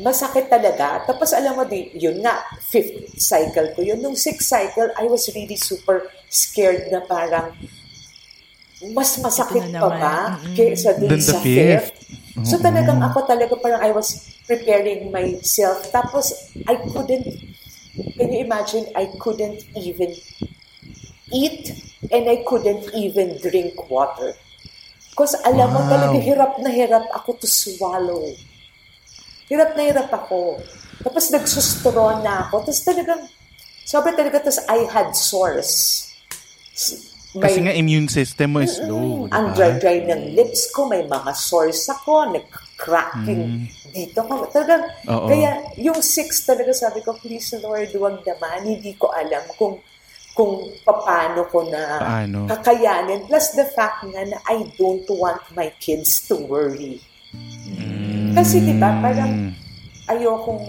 masakit 0.00 0.48
talaga. 0.48 1.04
Tapos 1.04 1.32
alam 1.32 1.56
mo, 1.56 1.64
di, 1.64 1.92
yun 1.96 2.20
nga, 2.20 2.44
fifth 2.68 3.16
cycle 3.18 3.72
ko 3.72 3.80
yun. 3.84 4.00
Nung 4.00 4.16
sixth 4.16 4.48
cycle, 4.48 4.88
I 4.96 5.08
was 5.08 5.28
really 5.32 5.56
super 5.56 6.06
scared 6.28 6.92
na 6.92 7.00
parang 7.04 7.56
mas 8.94 9.18
masakit 9.18 9.74
pa 9.74 9.88
ba 9.90 10.16
kaysa 10.54 10.94
dun 11.02 11.10
Than 11.10 11.18
the 11.18 11.34
sa 11.34 11.38
fifth. 11.42 11.90
fifth? 11.90 12.46
So 12.46 12.62
talagang 12.62 13.02
ako 13.02 13.26
talaga 13.26 13.58
parang 13.58 13.82
I 13.82 13.90
was 13.90 14.30
preparing 14.46 15.10
myself. 15.10 15.82
Tapos 15.90 16.30
I 16.70 16.78
couldn't, 16.94 17.26
can 18.14 18.28
you 18.30 18.40
imagine, 18.46 18.86
I 18.94 19.10
couldn't 19.18 19.66
even 19.74 20.14
eat 21.34 21.74
and 22.14 22.24
I 22.30 22.46
couldn't 22.46 22.86
even 22.94 23.36
drink 23.42 23.74
water. 23.90 24.38
Because 25.10 25.34
alam 25.42 25.74
mo 25.74 25.82
Wow. 25.82 25.90
talaga 25.90 26.16
hirap 26.22 26.52
na 26.62 26.70
hirap 26.70 27.10
ako 27.10 27.42
to 27.42 27.48
swallow. 27.50 28.22
Hirap 29.50 29.74
na 29.74 29.82
hirap 29.90 30.08
ako. 30.14 30.62
Tapos 31.02 31.34
nagsustraw 31.34 32.22
na 32.22 32.46
ako. 32.46 32.62
Tapos 32.62 32.82
talagang, 32.86 33.22
sobra 33.82 34.14
talaga, 34.14 34.46
tapos 34.46 34.62
I 34.70 34.86
had 34.86 35.10
sores. 35.18 36.06
Kasi 37.30 37.60
nga 37.60 37.76
immune 37.76 38.08
system 38.08 38.56
mo 38.56 38.64
is 38.64 38.80
low. 38.80 39.28
Ang 39.28 39.52
diba? 39.52 39.76
dry-dry 39.76 40.08
ng 40.08 40.32
lips 40.32 40.72
ko, 40.72 40.88
may 40.88 41.04
mga 41.04 41.36
sores 41.36 41.84
ako, 41.84 42.32
nag-cracking 42.32 43.68
dito 43.92 44.24
ko. 44.24 44.48
Talagang, 44.48 44.88
Mm. 45.04 45.12
Oo. 45.12 45.28
kaya 45.28 45.50
yung 45.76 46.00
six 46.00 46.48
talaga 46.48 46.72
sabi 46.72 47.04
ko, 47.04 47.12
please 47.20 47.52
Lord, 47.60 47.92
huwag 47.92 48.24
naman. 48.24 48.64
Hindi 48.64 48.96
ko 48.96 49.12
alam 49.12 49.44
kung 49.54 49.76
kung 50.32 50.54
paano 50.86 51.50
ko 51.50 51.66
na 51.66 51.98
Paano? 51.98 52.46
kakayanin. 52.46 53.26
Plus 53.26 53.58
the 53.58 53.66
fact 53.74 54.06
nga 54.06 54.22
na 54.22 54.38
I 54.46 54.70
don't 54.78 55.02
want 55.10 55.42
my 55.52 55.66
kids 55.82 56.22
to 56.30 56.38
worry. 56.38 57.02
Kasi 58.32 58.62
di 58.62 58.78
ba, 58.78 59.02
parang 59.02 59.50
ayokong, 60.06 60.62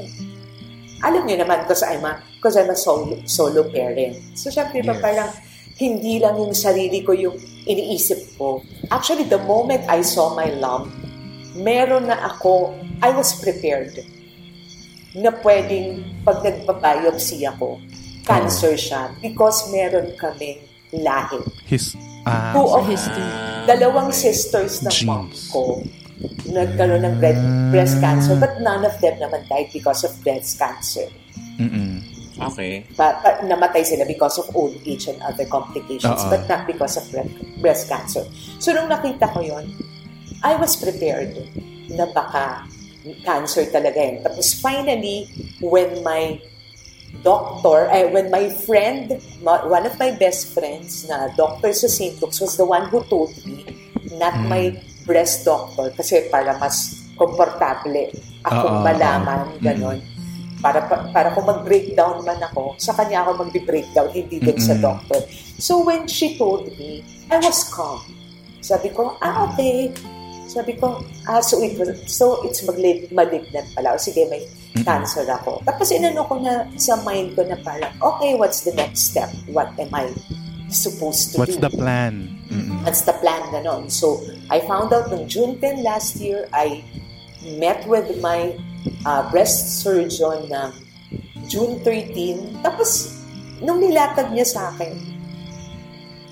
alam 0.99 1.21
niyo 1.21 1.37
naman, 1.39 1.63
because 1.63 1.85
I'm 1.85 2.01
a, 2.01 2.17
because 2.35 2.57
I'm 2.57 2.67
a 2.67 2.75
solo, 2.75 3.21
solo 3.23 3.69
parent. 3.69 4.17
So, 4.33 4.49
syempre, 4.49 4.81
ba, 4.81 4.97
Yes. 4.97 5.03
parang 5.05 5.31
hindi 5.79 6.19
lang 6.19 6.35
yung 6.35 6.51
sarili 6.51 6.99
ko 7.01 7.15
yung 7.15 7.39
iniisip 7.63 8.35
ko. 8.35 8.59
Actually, 8.91 9.23
the 9.31 9.39
moment 9.47 9.87
I 9.87 10.03
saw 10.03 10.35
my 10.35 10.51
lump, 10.59 10.91
meron 11.55 12.11
na 12.11 12.19
ako, 12.27 12.75
I 12.99 13.15
was 13.15 13.39
prepared 13.39 13.95
na 15.15 15.31
pwedeng 15.39 16.03
pag 16.27 16.43
nagbabiopsy 16.43 17.47
ako, 17.47 17.79
cancer 18.27 18.75
siya 18.75 19.09
because 19.23 19.71
meron 19.71 20.13
kaming 20.19 20.61
lahi. 20.93 21.41
His, 21.65 21.95
ah, 22.27 22.53
Two 22.53 22.67
of 22.67 22.83
history. 22.85 23.25
dalawang 23.65 24.13
sisters 24.13 24.83
ng 24.85 24.93
mom 25.07 25.31
ko 25.49 25.81
nagkaroon 26.49 27.05
ng 27.05 27.15
breast, 27.21 27.43
breast 27.71 27.95
cancer 28.03 28.35
but 28.35 28.59
none 28.59 28.83
of 28.83 28.93
them 28.99 29.15
naman 29.21 29.39
died 29.47 29.69
because 29.71 30.03
of 30.03 30.11
breast 30.21 30.59
cancer. 30.59 31.07
mm-mm. 31.57 32.01
Okay. 32.39 32.87
Pa, 32.95 33.19
pa, 33.19 33.43
namatay 33.43 33.83
sila 33.83 34.07
because 34.07 34.39
of 34.39 34.47
old 34.55 34.75
age 34.87 35.11
and 35.11 35.19
other 35.21 35.43
complications 35.45 36.23
Oo. 36.23 36.31
but 36.31 36.47
not 36.47 36.63
because 36.63 36.95
of 36.95 37.03
breast, 37.11 37.33
breast 37.59 37.83
cancer. 37.91 38.23
So 38.63 38.71
nung 38.71 38.87
nakita 38.87 39.27
ko 39.35 39.43
yon, 39.43 39.75
I 40.39 40.55
was 40.55 40.79
prepared 40.79 41.35
na 41.91 42.07
baka 42.07 42.63
cancer 43.27 43.67
talaga 43.67 43.99
yun. 43.99 44.23
Tapos 44.23 44.55
finally, 44.55 45.27
when 45.59 45.99
my 46.03 46.39
doctor, 47.23 47.91
eh, 47.91 48.07
when 48.07 48.31
my 48.31 48.47
friend, 48.47 49.19
ma- 49.43 49.65
one 49.67 49.83
of 49.83 49.99
my 49.99 50.11
best 50.15 50.55
friends 50.55 51.07
na 51.09 51.27
doctor 51.35 51.73
sa 51.73 51.87
St. 51.91 52.15
Luke's 52.21 52.39
was 52.39 52.55
the 52.55 52.65
one 52.65 52.87
who 52.87 53.03
told 53.11 53.33
me, 53.43 53.65
not 54.15 54.35
my 54.47 54.71
breast 55.03 55.43
doctor, 55.43 55.91
kasi 55.91 56.29
para 56.31 56.55
mas 56.55 57.03
komportable 57.19 58.15
akong 58.47 58.79
Oo, 58.79 58.85
malaman, 58.85 59.39
oo. 59.51 59.59
ganon. 59.59 59.99
Para, 60.59 60.83
pa- 60.85 61.07
para 61.15 61.31
kung 61.31 61.47
mag-breakdown 61.47 62.19
man 62.21 62.39
ako, 62.43 62.75
sa 62.75 62.91
kanya 62.91 63.23
ako 63.23 63.47
mag-breakdown, 63.47 64.11
hindi 64.11 64.43
dun 64.43 64.59
sa 64.59 64.75
Mm-mm. 64.75 64.83
doctor. 64.83 65.19
So 65.55 65.79
when 65.81 66.03
she 66.05 66.35
told 66.35 66.67
me, 66.75 66.99
I 67.31 67.39
was 67.39 67.63
calm. 67.71 68.03
Sabi 68.59 68.91
ko, 68.91 69.15
ah, 69.23 69.47
okay. 69.47 69.87
Sabi 70.49 70.75
ko, 70.75 70.99
ah, 71.25 71.39
so, 71.39 71.61
it 71.63 71.79
was, 71.79 71.95
so 72.11 72.43
it's 72.43 72.59
magli- 72.67 73.07
malignant 73.09 73.71
pala. 73.71 73.95
O 73.95 74.01
sige, 74.01 74.27
may 74.27 74.43
cancer 74.83 75.23
ako. 75.25 75.63
Tapos 75.63 75.91
inano 75.91 76.27
ko 76.27 76.41
na 76.41 76.67
sa 76.75 76.99
mind 77.01 77.39
ko 77.39 77.47
na 77.47 77.55
parang, 77.63 77.93
okay, 78.01 78.35
what's 78.35 78.67
the 78.67 78.75
next 78.75 79.15
step? 79.15 79.31
What 79.47 79.71
am 79.79 79.93
I 79.95 80.11
supposed 80.67 81.33
to 81.33 81.39
What's 81.39 81.55
do? 81.55 81.63
the 81.65 81.71
plan? 81.71 82.35
Mm-mm. 82.51 82.83
What's 82.83 83.07
the 83.07 83.13
plan 83.13 83.41
ganon? 83.53 83.87
So, 83.89 84.19
I 84.49 84.59
found 84.65 84.91
out 84.91 85.07
noong 85.07 85.29
June 85.29 85.55
10 85.61 85.83
last 85.83 86.17
year, 86.17 86.49
I 86.51 86.83
met 87.57 87.87
with 87.87 88.09
my 88.19 88.53
uh, 89.03 89.23
breast 89.29 89.81
surgeon 89.81 90.47
ng 90.47 90.69
June 91.45 91.79
13. 91.81 92.61
Tapos, 92.61 93.17
nung 93.59 93.79
nilatag 93.79 94.31
niya 94.31 94.45
sa 94.45 94.61
akin, 94.69 94.93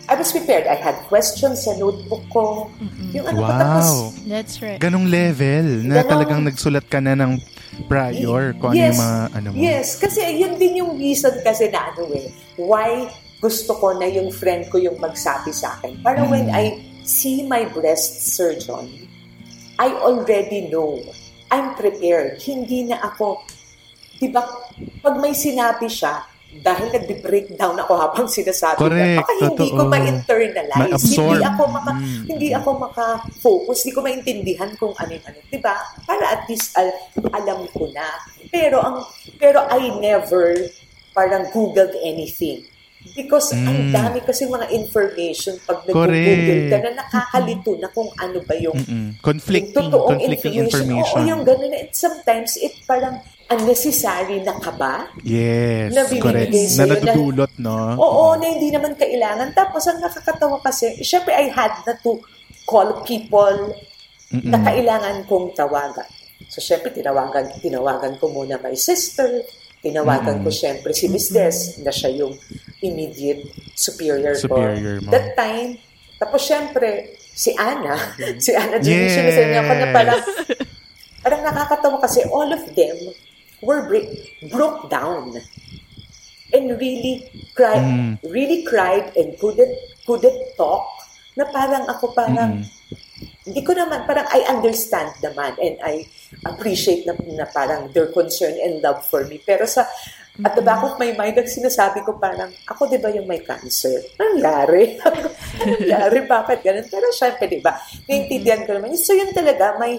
I 0.07 0.15
was 0.15 0.31
prepared. 0.31 0.71
I 0.71 0.79
had 0.79 0.95
questions 1.11 1.67
sa 1.67 1.75
notebook 1.75 2.23
ko. 2.31 2.71
Yung 3.11 3.27
ano 3.27 3.43
ko, 3.43 3.51
tapos, 3.51 3.83
Wow. 3.83 3.99
That's 4.23 4.55
right. 4.63 4.79
Ganong 4.79 5.11
level 5.11 5.83
na 5.83 5.99
Ganon. 5.99 6.07
talagang 6.07 6.41
nagsulat 6.47 6.87
ka 6.87 7.03
na 7.03 7.11
ng 7.11 7.43
prior 7.91 8.55
kung 8.55 8.71
ano 8.71 8.79
yung 8.87 8.95
mga 8.95 9.19
ano 9.35 9.47
mo. 9.51 9.57
Yes, 9.59 9.99
kasi 9.99 10.23
yun 10.39 10.55
din 10.55 10.79
yung 10.79 10.95
reason 10.95 11.35
kasi 11.43 11.67
na 11.67 11.91
ano 11.91 12.07
eh, 12.15 12.31
why 12.55 13.05
gusto 13.37 13.75
ko 13.75 13.99
na 13.99 14.07
yung 14.07 14.31
friend 14.31 14.71
ko 14.71 14.79
yung 14.79 14.95
magsabi 14.97 15.51
sa 15.51 15.75
akin. 15.77 15.99
Para 16.01 16.23
Mm. 16.23 16.31
when 16.31 16.47
I 16.49 16.73
see 17.03 17.43
my 17.43 17.67
breast 17.69 18.33
surgeon, 18.33 18.87
I 19.75 19.91
already 19.91 20.71
know. 20.71 21.03
I'm 21.47 21.75
prepared. 21.75 22.39
Hindi 22.39 22.87
na 22.87 22.99
ako, 22.99 23.43
di 24.17 24.27
ba, 24.27 24.43
pag 24.99 25.15
may 25.19 25.31
sinabi 25.31 25.87
siya, 25.87 26.23
dahil 26.57 26.89
nagbe-breakdown 26.89 27.75
ako 27.77 27.93
habang 27.99 28.25
sinasabi 28.25 28.79
Correct, 28.79 28.97
niya, 28.97 29.19
baka 29.19 29.33
hindi 29.35 29.67
ko 29.69 29.83
ma-internalize. 29.85 30.79
Ma-absorb. 30.79 31.27
Hindi 31.29 31.45
ako 31.45 31.63
maka, 31.69 31.91
Mm. 31.93 32.21
hindi 32.25 32.47
ako 32.49 32.69
maka-focus, 32.81 33.77
hindi 33.83 33.93
ko 33.93 34.01
maintindihan 34.01 34.71
kung 34.75 34.93
ano 34.97 35.11
yung 35.11 35.25
ano. 35.27 35.37
Di 35.43 35.59
ba? 35.59 35.75
Para 36.07 36.25
at 36.33 36.41
least 36.47 36.73
al- 36.73 36.97
alam 37.35 37.67
ko 37.69 37.85
na. 37.91 38.07
Pero 38.49 38.79
ang 38.79 39.03
pero 39.37 39.67
I 39.69 39.91
never 39.99 40.55
parang 41.11 41.51
Googled 41.51 41.93
anything. 42.01 42.63
Because 43.13 43.53
mm. 43.53 43.67
ang 43.67 43.79
dami 43.93 44.19
kasi 44.25 44.49
mga 44.49 44.67
information 44.73 45.55
pag 45.63 45.85
nag-google 45.85 46.61
ka 46.71 46.77
na 46.81 46.91
nakakalito 46.99 47.71
na 47.79 47.87
kung 47.91 48.09
ano 48.17 48.39
ba 48.43 48.55
yung, 48.57 48.77
conflicting, 49.21 49.87
yung 49.87 50.05
conflicting 50.07 50.55
information. 50.65 50.99
information. 51.05 51.21
Oo, 51.23 51.29
yung 51.29 51.41
ganun. 51.45 51.73
And 51.73 51.91
sometimes 51.93 52.57
it 52.59 52.73
parang 52.83 53.21
unnecessary 53.47 54.43
na 54.43 54.55
kaba. 54.59 55.07
Yes, 55.23 55.95
na 55.95 56.03
correct. 56.19 56.51
Na 56.51 56.85
natutulot, 56.91 57.51
no? 57.61 57.95
Oo, 57.95 58.35
na 58.35 58.45
hindi 58.51 58.73
naman 58.73 58.97
kailangan. 58.99 59.55
Tapos 59.55 59.87
ang 59.87 60.03
nakakatawa 60.03 60.59
kasi, 60.59 60.99
syempre 60.99 61.31
I 61.31 61.47
had 61.47 61.71
na 61.87 61.95
to 62.03 62.19
call 62.67 63.07
people 63.07 63.71
Mm-mm. 64.27 64.51
na 64.51 64.59
kailangan 64.59 65.23
kong 65.31 65.55
tawagan. 65.55 66.07
So, 66.47 66.63
syempre, 66.63 66.93
tinawagan, 66.95 67.59
tinawagan 67.59 68.19
ko 68.19 68.31
muna 68.31 68.59
my 68.61 68.75
sister, 68.75 69.43
tinawagan 69.81 70.41
mm-hmm. 70.41 70.45
ko 70.45 70.51
syempre 70.51 70.91
si 70.93 71.05
Miss 71.07 71.29
Des, 71.29 71.81
na 71.85 71.93
siya 71.93 72.09
yung 72.13 72.33
immediate 72.81 73.45
superior, 73.77 74.33
superior 74.37 75.01
ko. 75.01 75.07
Mo. 75.07 75.11
That 75.13 75.37
time, 75.37 75.77
tapos 76.17 76.41
syempre, 76.45 77.17
si 77.17 77.53
Ana, 77.53 77.97
si 78.43 78.51
Ana 78.57 78.81
Jimmy, 78.81 79.07
yes. 79.09 79.15
sinasabi 79.17 79.47
niya 79.53 79.61
ako 79.61 79.73
na 79.73 79.87
parang, 79.93 80.21
parang 81.21 81.41
nakakatawa 81.45 81.97
kasi 82.01 82.19
all 82.29 82.49
of 82.49 82.63
them 82.73 82.97
were 83.61 83.85
break, 83.85 84.09
broke 84.49 84.89
down 84.89 85.37
and 86.53 86.65
really 86.77 87.25
cried, 87.53 87.85
mm. 87.85 88.13
really 88.29 88.65
cried 88.65 89.13
and 89.13 89.37
couldn't, 89.37 89.73
couldn't 90.05 90.39
talk 90.57 90.85
na 91.37 91.45
parang 91.53 91.85
ako 91.85 92.13
parang, 92.17 92.61
mm 92.61 92.76
hindi 93.47 93.63
ko 93.63 93.71
naman, 93.71 94.03
parang 94.03 94.27
I 94.27 94.43
understand 94.51 95.15
naman 95.23 95.55
and 95.63 95.79
I 95.79 96.03
appreciate 96.43 97.07
na, 97.07 97.15
na 97.31 97.47
parang 97.47 97.87
their 97.95 98.11
concern 98.11 98.59
and 98.59 98.83
love 98.83 99.07
for 99.07 99.23
me. 99.23 99.39
Pero 99.39 99.63
sa, 99.63 99.87
at 100.43 100.53
the 100.53 100.61
back 100.61 100.83
of 100.83 100.99
my 100.99 101.15
mind, 101.15 101.39
ang 101.39 101.47
sinasabi 101.47 102.03
ko 102.03 102.19
parang, 102.19 102.51
ako 102.67 102.91
di 102.91 102.99
ba 102.99 103.07
yung 103.07 103.25
may 103.25 103.39
cancer? 103.39 104.03
Nangyari? 104.19 104.99
Nangyari? 105.63 106.19
Bakit 106.35 106.59
ganun? 106.59 106.87
Pero 106.91 107.07
syempre, 107.15 107.47
di 107.47 107.63
ba, 107.63 107.73
naiintindihan 108.05 108.67
ko 108.67 108.75
naman. 108.75 108.93
So 108.99 109.15
yun 109.15 109.31
talaga, 109.31 109.79
may, 109.79 109.97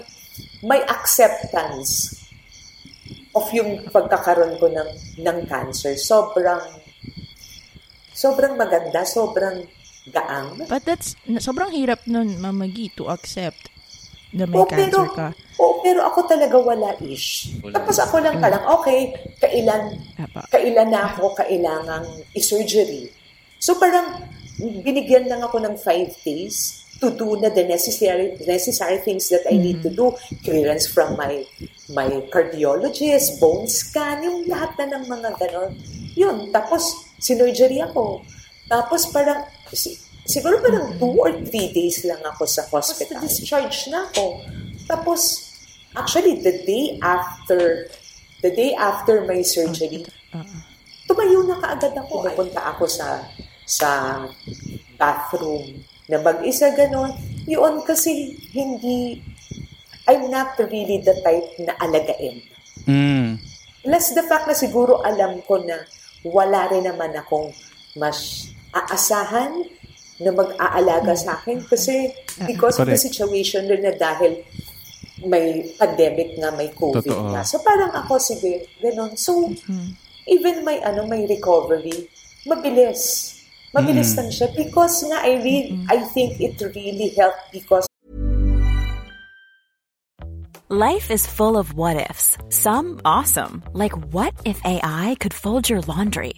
may 0.61 0.85
acceptance 0.85 2.21
of 3.33 3.49
yung 3.49 3.89
pagkakaroon 3.89 4.61
ko 4.61 4.69
ng, 4.69 4.89
ng 5.25 5.37
cancer. 5.49 5.97
Sobrang, 5.97 6.61
sobrang 8.13 8.53
maganda, 8.55 9.01
sobrang 9.03 9.65
gaang. 10.09 10.65
But 10.67 10.85
that's, 10.85 11.15
sobrang 11.39 11.73
hirap 11.73 12.05
nun, 12.05 12.41
mamagi, 12.41 12.93
to 12.97 13.09
accept 13.09 13.69
na 14.29 14.45
may 14.45 14.61
oh, 14.61 14.67
cancer 14.69 15.09
pero, 15.09 15.17
ka. 15.17 15.27
Oo, 15.57 15.65
oh, 15.65 15.73
pero 15.81 16.05
ako 16.05 16.19
talaga 16.29 16.57
wala 16.61 16.93
ish. 17.01 17.57
Wala. 17.65 17.81
Tapos 17.81 17.97
ako 17.97 18.15
lang 18.21 18.37
parang, 18.37 18.61
okay, 18.77 19.13
kailan, 19.41 19.97
Apa. 20.21 20.45
kailan 20.53 20.89
na 20.93 21.09
ako 21.09 21.33
kailangang 21.33 22.05
i-surgery. 22.37 23.09
So 23.57 23.77
parang, 23.81 24.21
binigyan 24.59 25.25
lang 25.31 25.41
ako 25.41 25.63
ng 25.65 25.75
five 25.81 26.13
days 26.21 26.85
to 26.99 27.15
do 27.15 27.39
na 27.39 27.47
the 27.47 27.63
necessary 27.63 28.35
necessary 28.43 28.99
things 28.99 29.31
that 29.31 29.47
I 29.47 29.55
need 29.55 29.79
to 29.87 29.89
mm-hmm. 29.91 30.11
do. 30.11 30.43
Clearance 30.43 30.85
from 30.85 31.15
my 31.15 31.47
my 31.95 32.11
cardiologist, 32.29 33.39
bone 33.39 33.65
scan, 33.65 34.21
yung 34.21 34.51
lahat 34.51 34.75
na 34.83 34.99
ng 34.99 35.03
mga 35.07 35.29
ganon. 35.39 35.71
Yun, 36.19 36.37
tapos 36.51 37.07
sinurgery 37.23 37.79
ako. 37.79 38.21
Tapos 38.67 39.09
parang 39.09 39.47
siguro 40.29 40.61
parang 40.61 40.93
two 41.01 41.15
or 41.17 41.33
three 41.45 41.73
days 41.73 42.05
lang 42.05 42.21
ako 42.21 42.45
sa 42.45 42.65
hospital. 42.69 43.21
Tapos 43.21 43.33
discharge 43.41 43.79
na 43.89 44.05
ako. 44.09 44.25
Tapos, 44.85 45.21
actually, 45.97 46.41
the 46.41 46.61
day 46.65 46.97
after, 47.01 47.89
the 48.41 48.51
day 48.53 48.73
after 48.77 49.25
my 49.25 49.41
surgery, 49.41 50.05
tumayo 51.09 51.45
na 51.45 51.57
kaagad 51.57 51.93
ako. 51.97 52.25
Pupunta 52.25 52.61
ako 52.73 52.85
sa 52.85 53.25
sa 53.69 53.89
bathroom 54.97 55.85
na 56.09 56.17
mag-isa 56.21 56.73
ganon. 56.73 57.13
Yun 57.45 57.85
kasi 57.85 58.33
hindi, 58.49 59.21
I'm 60.09 60.33
not 60.33 60.57
really 60.57 61.01
the 61.05 61.13
type 61.21 61.53
na 61.61 61.77
alagain. 61.77 62.41
Mm. 62.89 63.37
Plus 63.85 64.05
the 64.17 64.25
fact 64.25 64.49
na 64.49 64.57
siguro 64.57 65.05
alam 65.05 65.41
ko 65.45 65.61
na 65.61 65.85
wala 66.25 66.65
rin 66.73 66.89
naman 66.89 67.13
akong 67.13 67.53
mas 67.93 68.49
aasahan 68.73 69.65
na 70.19 70.31
mag-aalaga 70.35 71.15
sa 71.15 71.39
akin 71.39 71.63
kasi 71.63 72.11
because 72.43 72.75
Correct. 72.75 72.91
of 72.91 72.95
the 72.95 72.99
situation 72.99 73.65
rin 73.71 73.87
na 73.87 73.95
dahil 73.95 74.43
may 75.25 75.67
pandemic 75.75 76.35
nga, 76.39 76.51
may 76.55 76.71
COVID 76.71 77.03
Totoo. 77.03 77.31
na. 77.35 77.43
So 77.43 77.59
parang 77.59 77.91
ako, 77.91 78.19
sige, 78.19 78.67
ganun. 78.79 79.15
So, 79.19 79.51
mm-hmm. 79.51 79.87
even 80.27 80.63
may, 80.63 80.79
ano, 80.79 81.07
may 81.07 81.27
recovery, 81.27 82.07
mabilis. 82.47 83.35
Mabilis 83.75 84.15
mm-hmm. 84.15 84.19
lang 84.23 84.29
siya 84.31 84.47
because 84.55 85.03
nga, 85.03 85.19
I, 85.23 85.43
re- 85.43 85.69
mm-hmm. 85.75 85.91
I 85.91 85.97
think 86.15 86.39
it 86.39 86.55
really 86.61 87.11
helped 87.15 87.51
because 87.51 87.85
Life 90.69 91.09
is 91.09 91.25
full 91.25 91.57
of 91.57 91.73
what 91.73 91.97
ifs. 91.97 92.37
Some 92.53 93.01
awesome. 93.03 93.65
Like 93.73 93.97
what 94.13 94.37
if 94.45 94.61
AI 94.61 95.17
could 95.19 95.33
fold 95.33 95.65
your 95.65 95.81
laundry? 95.89 96.37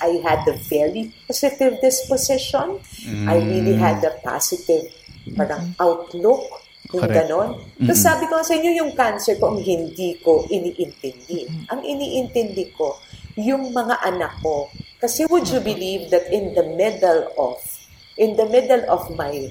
I 0.00 0.20
had 0.22 0.46
a 0.48 0.56
very 0.68 1.12
positive 1.26 1.80
disposition. 1.80 2.80
Mm. 3.06 3.26
I 3.28 3.36
really 3.42 3.74
mm. 3.74 3.82
had 3.82 4.02
a 4.04 4.12
positive 4.22 4.90
parang 5.34 5.74
outlook, 5.80 6.62
yung 6.94 7.02
Correct. 7.02 7.26
ganon. 7.26 7.48
Mm-hmm. 7.58 7.86
Tapos 7.90 8.02
sabi 8.02 8.24
ko 8.30 8.34
sa 8.46 8.54
inyo, 8.54 8.70
yung 8.78 8.92
cancer 8.94 9.34
ko, 9.40 9.50
ang 9.50 9.58
hindi 9.58 10.14
ko 10.22 10.46
iniintindi. 10.46 11.40
Mm-hmm. 11.50 11.72
Ang 11.74 11.80
iniintindi 11.82 12.64
ko, 12.78 12.94
yung 13.34 13.74
mga 13.74 13.98
anak 14.06 14.38
ko. 14.38 14.70
Kasi 15.02 15.26
would 15.26 15.48
you 15.50 15.58
believe 15.58 16.08
that 16.14 16.30
in 16.30 16.54
the 16.54 16.62
middle 16.78 17.26
of, 17.34 17.58
in 18.14 18.38
the 18.38 18.46
middle 18.46 18.86
of 18.86 19.02
my 19.18 19.50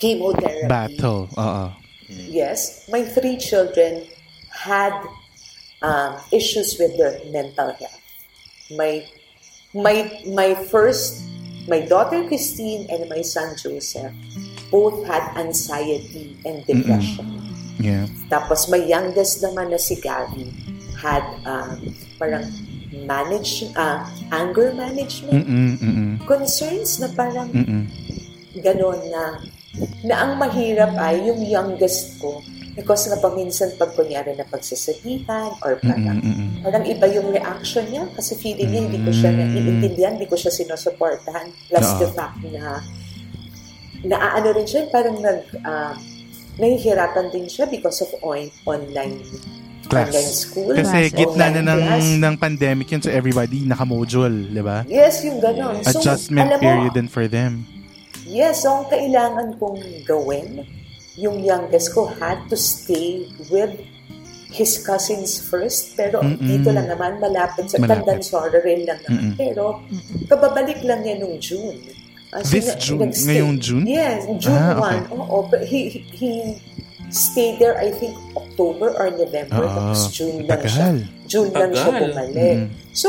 chemotherapy, 0.00 0.68
battle, 0.68 1.28
uh-uh. 1.36 1.70
yes, 2.08 2.88
my 2.88 3.04
three 3.04 3.36
children 3.36 4.02
had 4.50 4.96
um, 5.84 6.18
issues 6.32 6.76
with 6.80 6.96
their 6.96 7.20
mental 7.30 7.70
health. 7.76 8.00
My 8.74 9.06
my 9.74 10.10
my 10.26 10.54
first 10.68 11.22
my 11.70 11.80
daughter 11.86 12.26
Christine 12.26 12.90
and 12.90 13.06
my 13.08 13.22
son 13.22 13.54
Joseph 13.54 14.12
both 14.70 15.06
had 15.06 15.22
anxiety 15.34 16.38
and 16.46 16.62
depression. 16.66 17.26
Mm-mm. 17.26 17.82
Yeah. 17.82 18.06
Tapos 18.30 18.70
my 18.70 18.78
youngest 18.78 19.42
naman 19.42 19.74
na 19.74 19.80
si 19.80 19.98
Gabby 19.98 20.50
had 20.98 21.24
um, 21.48 21.94
parang 22.20 22.46
manage 22.92 23.64
uh, 23.74 24.04
anger 24.30 24.74
management 24.74 25.46
mm-mm, 25.46 25.70
mm-mm. 25.78 26.12
concerns 26.26 27.00
na 27.00 27.08
parang 27.14 27.48
mm-mm. 27.50 27.86
ganon 28.60 28.98
na 29.08 29.40
na 30.04 30.14
ang 30.26 30.32
mahirap 30.36 30.92
ay 30.98 31.22
yung 31.24 31.40
youngest 31.40 32.18
ko 32.18 32.42
Because 32.80 33.12
nga 33.12 33.20
paminsan 33.20 33.76
pag 33.76 33.92
kunyari 33.92 34.32
na 34.40 34.48
pagsasabihan 34.48 35.52
or 35.60 35.76
parang, 35.84 36.16
mm-hmm. 36.16 36.64
parang 36.64 36.84
iba 36.88 37.04
yung 37.12 37.28
reaction 37.28 37.84
niya 37.92 38.08
kasi 38.16 38.40
feeling 38.40 38.72
niya 38.72 38.82
hindi 38.88 39.00
ko 39.04 39.12
siya 39.12 39.30
naiintindihan, 39.36 40.16
hindi 40.16 40.24
ko 40.24 40.40
siya 40.40 40.48
sinusuportahan. 40.48 41.52
Plus 41.68 41.88
no. 41.92 41.98
the 42.00 42.08
fact 42.16 42.40
na 42.48 42.80
naaano 44.00 44.48
rin 44.56 44.64
siya, 44.64 44.88
parang 44.88 45.20
nag, 45.20 45.44
uh, 45.60 45.92
nahihirapan 46.56 47.28
din 47.28 47.44
siya 47.52 47.68
because 47.68 48.00
of 48.00 48.08
on, 48.24 48.48
online 48.64 49.20
class. 49.90 50.08
Online 50.08 50.32
school. 50.32 50.72
Kasi 50.72 51.12
gitna 51.12 51.46
na 51.52 51.60
ng, 51.60 51.80
class. 51.84 52.08
ng 52.16 52.34
pandemic 52.40 52.88
yun 52.88 53.02
so 53.04 53.12
everybody, 53.12 53.68
naka-module, 53.68 54.48
di 54.48 54.62
ba? 54.64 54.88
Yes, 54.88 55.20
yung 55.20 55.36
gano'n. 55.36 55.84
So, 55.84 56.00
Adjustment 56.00 56.56
period 56.56 56.96
din 56.96 57.12
for 57.12 57.28
them. 57.28 57.68
Yes, 58.24 58.64
so 58.64 58.72
ang 58.72 58.86
kailangan 58.88 59.58
kong 59.58 59.82
gawin, 60.06 60.64
yung 61.16 61.40
youngest 61.40 61.90
ko 61.90 62.06
had 62.18 62.38
to 62.46 62.56
stay 62.56 63.24
with 63.48 63.74
his 64.50 64.78
cousins 64.80 65.38
first. 65.40 65.94
Pero 65.94 66.20
Mm-mm. 66.20 66.38
dito 66.38 66.70
lang 66.70 66.86
naman, 66.86 67.18
malapit 67.18 67.66
sa 67.66 67.78
Malapit. 67.78 68.06
Tandansora 68.06 68.58
rin 68.60 68.82
lang 68.84 68.98
naman. 69.06 69.34
Mm-mm. 69.34 69.34
Pero 69.34 69.82
kababalik 70.26 70.82
lang 70.82 71.02
niya 71.02 71.18
nung 71.18 71.38
June. 71.38 71.78
Ah, 72.30 72.42
so 72.42 72.50
This 72.52 72.66
na- 72.68 72.78
June? 72.78 72.98
nagstay- 73.02 73.26
Ngayong 73.26 73.54
June? 73.58 73.84
Yes, 73.84 74.22
June 74.38 74.54
Ah, 74.54 74.78
okay. 74.78 74.98
1. 75.10 75.18
Oo, 75.18 75.36
but 75.46 75.66
he, 75.66 75.80
he, 76.10 76.54
stayed 77.10 77.58
there, 77.58 77.74
I 77.74 77.90
think, 77.90 78.14
October 78.38 78.94
or 78.94 79.10
November. 79.10 79.66
Oo, 79.66 79.66
tapos 79.66 80.14
June 80.14 80.46
lang 80.46 80.62
siya. 80.62 80.94
tagal. 80.94 80.96
June 81.26 81.50
lang 81.50 81.72
siya 81.74 81.90
Tagal. 81.90 82.02
bumalik. 82.06 82.54
Mm. 82.54 82.66
So, 82.94 83.08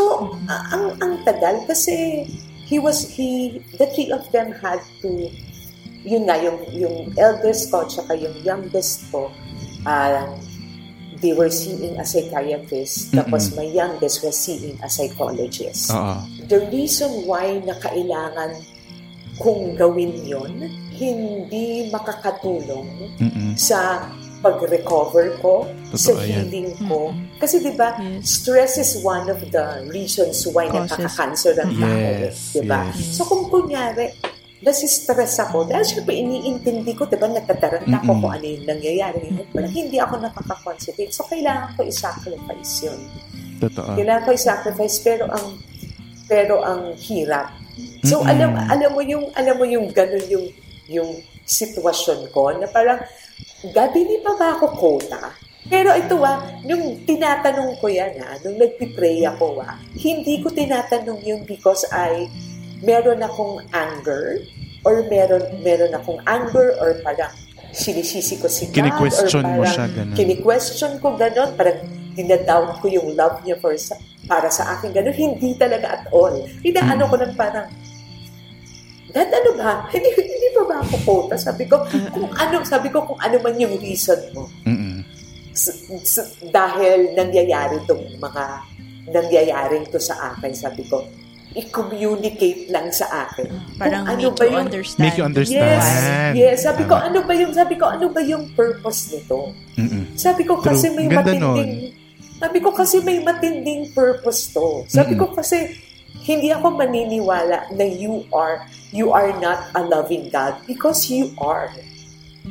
ang, 0.50 0.98
ang 0.98 1.14
tagal 1.22 1.62
kasi 1.70 2.26
he 2.66 2.82
was, 2.82 3.06
he, 3.06 3.62
the 3.78 3.86
three 3.94 4.10
of 4.10 4.26
them 4.34 4.58
had 4.58 4.82
to, 5.06 5.30
yun 6.04 6.26
nga, 6.26 6.38
yung, 6.38 6.58
yung 6.72 6.96
eldest 7.16 7.70
ko 7.70 7.86
tsaka 7.86 8.14
yung 8.14 8.34
youngest 8.42 9.10
ko, 9.10 9.30
ah, 9.84 10.26
they 11.20 11.34
were 11.34 11.50
seeing 11.50 11.94
a 11.98 12.06
psychiatrist, 12.06 13.14
tapos 13.14 13.54
my 13.54 13.62
youngest 13.64 14.26
was 14.26 14.34
seeing 14.34 14.74
a 14.82 14.90
psychologist. 14.90 15.94
Oo. 15.94 16.18
The 16.50 16.66
reason 16.68 17.30
why 17.30 17.62
na 17.62 17.78
kailangan 17.78 18.58
kung 19.38 19.74
gawin 19.76 20.18
yon 20.22 20.66
hindi 20.92 21.90
makakatulong 21.90 22.90
Mm-mm. 23.18 23.54
sa 23.54 24.06
pag-recover 24.42 25.38
ko, 25.38 25.70
sa 25.94 26.14
Totoo 26.14 26.26
yan. 26.26 26.50
healing 26.50 26.70
ko. 26.90 27.14
Kasi 27.38 27.62
di 27.62 27.78
ba, 27.78 27.94
Yes. 27.98 28.42
stress 28.42 28.78
is 28.78 28.98
one 29.00 29.30
of 29.30 29.38
the 29.54 29.66
reasons 29.88 30.42
why 30.50 30.66
Causes. 30.66 30.98
nakaka-cancer 30.98 31.54
ang 31.62 31.72
tao. 31.78 31.86
Yes, 31.94 32.58
Di 32.58 32.62
ba? 32.66 32.90
yes. 32.90 33.18
So 33.18 33.30
kung 33.30 33.46
kunyari, 33.48 34.10
nasi-stress 34.62 35.42
ako, 35.50 35.66
dahil 35.66 35.82
syempre 35.82 36.14
iniintindi 36.14 36.94
ko, 36.94 37.10
di 37.10 37.18
ba, 37.18 37.26
natataranta 37.26 37.98
ko 38.06 38.14
kung 38.14 38.30
ano 38.30 38.46
yung 38.46 38.66
nangyayari. 38.70 39.34
Pala, 39.50 39.68
hindi 39.68 39.98
ako 39.98 40.22
nakaka-concentrate. 40.22 41.10
So 41.10 41.26
kailangan 41.26 41.74
ko 41.74 41.82
i-sacrifice 41.82 42.74
yun. 42.86 43.02
Totoo. 43.58 43.98
Kailangan 43.98 44.22
ko 44.26 44.30
i-sacrifice 44.34 44.98
pero 45.02 45.26
ang 45.30 45.58
pero 46.30 46.64
ang 46.64 46.94
hirap. 46.96 47.52
So 48.06 48.22
Mm-mm. 48.22 48.32
alam 48.32 48.52
alam 48.56 48.90
mo 48.94 49.02
yung 49.04 49.26
alam 49.36 49.56
mo 49.58 49.66
yung 49.66 49.90
ganun 49.92 50.26
yung 50.30 50.46
yung 50.90 51.10
sitwasyon 51.46 52.30
ko 52.32 52.54
na 52.56 52.70
parang 52.70 53.02
gabi 53.74 54.06
ni 54.06 54.18
pa 54.22 54.34
ba 54.38 54.58
ako 54.58 54.66
quota? 54.78 55.34
Pero 55.70 55.94
ito 55.94 56.18
ah, 56.26 56.42
nung 56.66 57.06
tinatanong 57.06 57.78
ko 57.78 57.86
yan 57.86 58.18
ah, 58.26 58.34
nung 58.42 58.58
nagpipray 58.58 59.22
ako 59.30 59.62
ah, 59.62 59.78
hindi 59.94 60.42
ko 60.42 60.50
tinatanong 60.50 61.22
yun 61.22 61.46
because 61.46 61.86
I 61.94 62.26
meron 62.82 63.22
akong 63.22 63.62
anger 63.72 64.42
or 64.82 65.06
meron 65.08 65.42
meron 65.62 65.94
akong 65.94 66.20
anger 66.26 66.74
or 66.78 66.98
parang 67.02 67.30
sinisisi 67.72 68.36
ko 68.36 68.52
si 68.52 68.68
God 68.68 68.76
Kini-question 68.84 69.44
or 69.48 69.54
mo 69.56 69.64
siya, 69.64 69.88
ganun. 69.88 70.16
Kini-question 70.18 70.92
ko 71.00 71.16
ganun, 71.16 71.56
parang 71.56 71.80
dinadoubt 72.12 72.84
ko 72.84 72.92
yung 72.92 73.16
love 73.16 73.40
niya 73.42 73.56
for 73.58 73.72
sa, 73.80 73.96
para 74.28 74.52
sa 74.52 74.76
akin 74.76 74.92
ganun. 74.92 75.16
Hindi 75.16 75.56
talaga 75.56 75.96
at 75.96 76.04
all. 76.12 76.36
Inaano 76.62 77.08
ko 77.08 77.16
lang 77.16 77.32
parang, 77.34 77.72
God, 79.12 79.28
ano 79.28 79.52
ba? 79.56 79.88
Hindi, 79.88 80.08
hindi 80.16 80.50
pa 80.52 80.62
ba 80.64 80.76
ako 80.80 80.96
quota? 81.04 81.36
Sabi 81.36 81.68
ko, 81.68 81.84
kung 82.12 82.32
ano, 82.32 82.64
sabi 82.64 82.88
ko 82.88 83.04
kung 83.04 83.20
ano 83.20 83.36
man 83.40 83.56
yung 83.56 83.76
reason 83.80 84.20
mo. 84.32 84.48
Mm-mm. 84.64 85.04
S- 85.52 85.84
s- 85.92 86.32
dahil 86.48 87.12
nangyayari 87.12 87.84
itong 87.84 88.20
mga 88.20 88.44
nangyayaring 89.12 89.84
to 89.88 90.00
sa 90.00 90.32
akin, 90.32 90.56
sabi 90.56 90.88
ko, 90.88 91.04
i-communicate 91.52 92.72
lang 92.72 92.88
sa 92.96 93.28
akin. 93.28 93.52
Parang 93.76 94.08
Kung 94.08 94.16
ano 94.16 94.28
make 94.32 94.40
ba 94.40 94.46
you 94.48 94.52
yung 94.52 94.66
understand. 94.72 95.04
Make 95.04 95.18
you 95.20 95.26
understand. 95.28 96.34
Yes, 96.36 96.40
yes. 96.40 96.56
Sabi 96.64 96.84
ko, 96.88 96.96
ano 96.96 97.20
ba 97.28 97.34
yung, 97.36 97.52
sabi 97.52 97.76
ko, 97.76 97.86
ano 97.92 98.08
ba 98.08 98.22
yung 98.24 98.56
purpose 98.56 99.12
nito? 99.12 99.52
Mm-mm. 99.76 100.16
Sabi 100.16 100.48
ko 100.48 100.64
kasi 100.64 100.88
True. 100.88 100.96
may 100.96 101.08
Ganda 101.12 101.28
matinding, 101.28 101.72
sabi 102.40 102.58
ko 102.64 102.70
kasi 102.72 102.96
may 103.04 103.20
matinding 103.20 103.92
purpose 103.92 104.48
to. 104.56 104.88
Sabi 104.88 105.20
ko 105.20 105.28
kasi, 105.36 105.76
hindi 106.24 106.56
ako 106.56 106.80
maniniwala 106.80 107.68
na 107.76 107.86
you 107.86 108.24
are, 108.32 108.64
you 108.96 109.12
are 109.12 109.36
not 109.44 109.68
a 109.76 109.84
loving 109.84 110.32
God 110.32 110.56
because 110.64 111.12
you 111.12 111.36
are. 111.42 111.68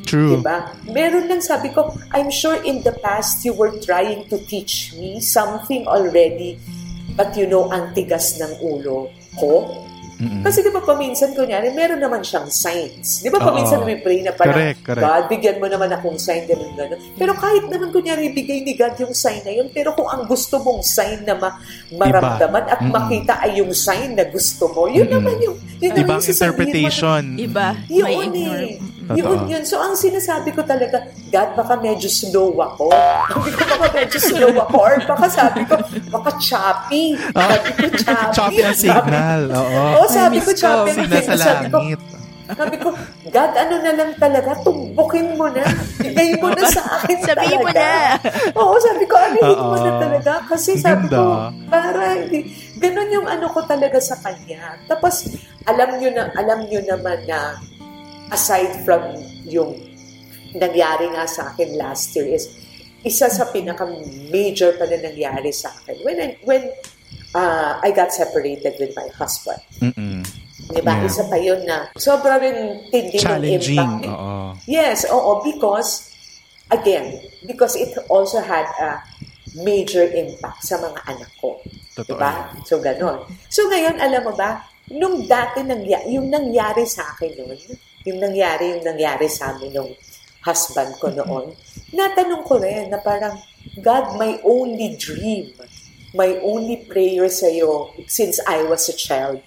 True. 0.07 0.39
Diba? 0.39 0.71
Meron 0.87 1.27
lang 1.27 1.43
sabi 1.43 1.73
ko, 1.73 1.97
I'm 2.15 2.31
sure 2.31 2.55
in 2.63 2.85
the 2.87 2.95
past 3.03 3.43
you 3.43 3.57
were 3.57 3.75
trying 3.83 4.29
to 4.31 4.39
teach 4.47 4.95
me 4.95 5.19
something 5.19 5.89
already 5.89 6.61
but 7.17 7.31
you 7.35 7.47
know, 7.47 7.71
ang 7.71 7.93
tigas 7.93 8.39
ng 8.39 8.53
ulo 8.61 9.11
ko. 9.37 9.87
Mm-mm. 10.21 10.45
Kasi 10.45 10.61
di 10.61 10.69
ba 10.69 10.85
paminsan, 10.85 11.33
kunyari, 11.33 11.73
meron 11.73 11.97
naman 11.97 12.21
siyang 12.21 12.45
signs. 12.53 13.25
Di 13.25 13.33
ba 13.33 13.41
paminsan 13.41 13.89
we 13.89 13.97
pray 14.05 14.21
na 14.21 14.37
parang, 14.37 14.53
Correct, 14.53 14.81
correct. 14.85 15.01
God, 15.01 15.23
bigyan 15.33 15.57
mo 15.57 15.65
naman 15.65 15.89
akong 15.97 16.21
sign, 16.21 16.45
ganun, 16.45 16.77
ganun. 16.77 17.01
Pero 17.17 17.33
kahit 17.33 17.65
naman, 17.73 17.89
kunyari, 17.89 18.29
bigay 18.29 18.61
ni 18.61 18.77
God 18.77 19.01
yung 19.01 19.17
sign 19.17 19.41
na 19.49 19.57
yun, 19.57 19.73
pero 19.73 19.97
kung 19.97 20.13
ang 20.13 20.29
gusto 20.29 20.61
mong 20.61 20.85
sign 20.85 21.25
na 21.25 21.41
ma- 21.41 21.57
maramdaman 21.97 22.69
at 22.69 22.85
Mm-mm. 22.85 22.93
makita 22.93 23.41
ay 23.41 23.65
yung 23.65 23.73
sign 23.73 24.13
na 24.13 24.29
gusto 24.29 24.69
mo, 24.69 24.93
yun 24.93 25.09
Mm-mm. 25.09 25.25
naman 25.25 25.41
yung, 25.41 25.57
yun 25.81 25.89
Ibang 25.89 26.21
yung 26.21 26.29
sasabihin 26.29 26.37
mo. 26.37 26.61
interpretation. 26.69 27.23
Iba. 27.41 27.67
Yun 27.89 28.05
may 28.05 28.13
eh. 28.13 28.27
ignore. 28.29 28.69
Yun, 29.13 29.27
Totoo. 29.27 29.49
yun. 29.49 29.63
So, 29.63 29.77
ang 29.77 29.93
sinasabi 29.93 30.51
ko 30.51 30.63
talaga, 30.63 31.03
God, 31.29 31.51
baka 31.55 31.75
medyo 31.77 32.07
slow 32.07 32.55
ako. 32.55 32.95
Sabi 33.31 33.51
ko, 33.51 33.63
baka 33.69 33.87
medyo 33.93 34.19
slow 34.19 34.53
ako. 34.57 34.77
Or 34.77 34.95
baka 35.05 35.27
sabi 35.27 35.61
ko, 35.65 35.75
baka 36.09 36.31
choppy. 36.39 37.05
Sabi 37.19 37.69
ko, 37.73 37.85
choppy. 37.97 38.33
Choppy 38.33 38.61
ang 38.61 38.77
signal. 38.77 39.41
Oo. 39.51 39.81
Oo, 39.97 40.07
sabi 40.07 40.39
ko, 40.39 40.51
choppy. 40.53 40.91
ang 40.91 40.99
Signal 41.01 41.23
sa 41.25 41.35
Sabi 41.37 41.67
ko, 41.67 41.79
langit. 41.81 42.01
sabi 42.51 42.77
ko, 42.77 42.89
God, 43.31 43.53
ano 43.55 43.75
na 43.79 43.93
lang 43.95 44.11
talaga, 44.17 44.51
tumbukin 44.61 45.35
mo 45.35 45.47
na. 45.47 45.63
Ibigay 45.97 46.39
mo 46.39 46.51
na 46.51 46.67
sa 46.67 46.83
akin 46.99 47.19
Sabihin 47.29 47.59
mo 47.59 47.71
talaga. 47.71 48.19
na. 48.19 48.31
Oo, 48.55 48.75
sabi 48.77 49.05
ko, 49.07 49.15
anuhin 49.15 49.59
mo 49.61 49.77
na 49.77 49.91
talaga. 49.99 50.33
Kasi 50.47 50.75
sabi 50.75 51.07
ko, 51.07 51.23
para, 51.67 52.15
hindi, 52.17 52.47
ganun 52.77 53.11
yung 53.13 53.27
ano 53.27 53.47
ko 53.49 53.63
talaga 53.63 53.99
sa 53.99 54.19
kanya. 54.19 54.75
Tapos, 54.85 55.31
alam 55.63 55.95
nyo 55.97 56.11
na, 56.11 56.31
alam 56.33 56.67
nyo 56.67 56.81
naman 56.81 57.19
na, 57.25 57.55
aside 58.31 58.87
from 58.87 59.03
yung 59.47 59.77
nangyari 60.55 61.07
nga 61.15 61.27
sa 61.27 61.55
akin 61.55 61.79
last 61.79 62.15
year 62.15 62.27
is, 62.27 62.51
isa 63.07 63.31
sa 63.31 63.49
pinaka-major 63.49 64.77
pa 64.77 64.85
na 64.87 64.99
nangyari 65.01 65.55
sa 65.55 65.71
akin. 65.71 65.97
When, 66.05 66.19
I, 66.21 66.29
when 66.45 66.63
uh, 67.35 67.81
I 67.81 67.91
got 67.91 68.13
separated 68.13 68.77
with 68.79 68.93
my 68.97 69.09
husband. 69.17 69.63
Mm-mm. 69.81 70.27
Diba? 70.71 70.95
Yeah. 70.95 71.09
Isa 71.09 71.23
pa 71.27 71.39
yun 71.41 71.65
na 71.67 71.91
sobrang 71.97 72.39
rin 72.39 72.59
tindi 72.93 73.19
ng 73.19 73.43
impact. 73.43 74.07
Oo. 74.07 74.55
Yes, 74.69 75.09
oo, 75.09 75.43
because, 75.43 76.13
again, 76.71 77.19
because 77.49 77.75
it 77.75 77.91
also 78.07 78.39
had 78.39 78.69
a 78.79 79.03
major 79.65 80.07
impact 80.07 80.63
sa 80.63 80.79
mga 80.79 81.01
anak 81.11 81.31
ko. 81.41 81.59
Totoo 81.97 82.15
Diba? 82.15 82.31
So, 82.69 82.79
ganon. 82.79 83.27
So, 83.51 83.67
ngayon, 83.67 83.99
alam 83.99 84.23
mo 84.29 84.33
ba, 84.37 84.63
nung 84.93 85.27
dati, 85.27 85.65
nangya- 85.65 86.07
yung 86.07 86.31
nangyari 86.31 86.87
sa 86.87 87.17
akin 87.17 87.35
noon, 87.35 87.59
yung 88.05 88.19
nangyari, 88.21 88.77
yung 88.77 88.85
nangyari 88.85 89.27
sa 89.29 89.53
amin 89.53 89.73
nung 89.75 89.93
husband 90.41 90.97
ko 90.97 91.13
noon, 91.13 91.53
natanong 91.93 92.45
ko 92.49 92.57
rin 92.57 92.89
na 92.89 93.01
parang, 93.01 93.37
God, 93.81 94.17
my 94.17 94.41
only 94.45 94.97
dream, 94.97 95.53
my 96.17 96.41
only 96.41 96.81
prayer 96.89 97.29
sa'yo 97.29 97.93
since 98.09 98.41
I 98.49 98.65
was 98.65 98.89
a 98.89 98.97
child, 98.97 99.45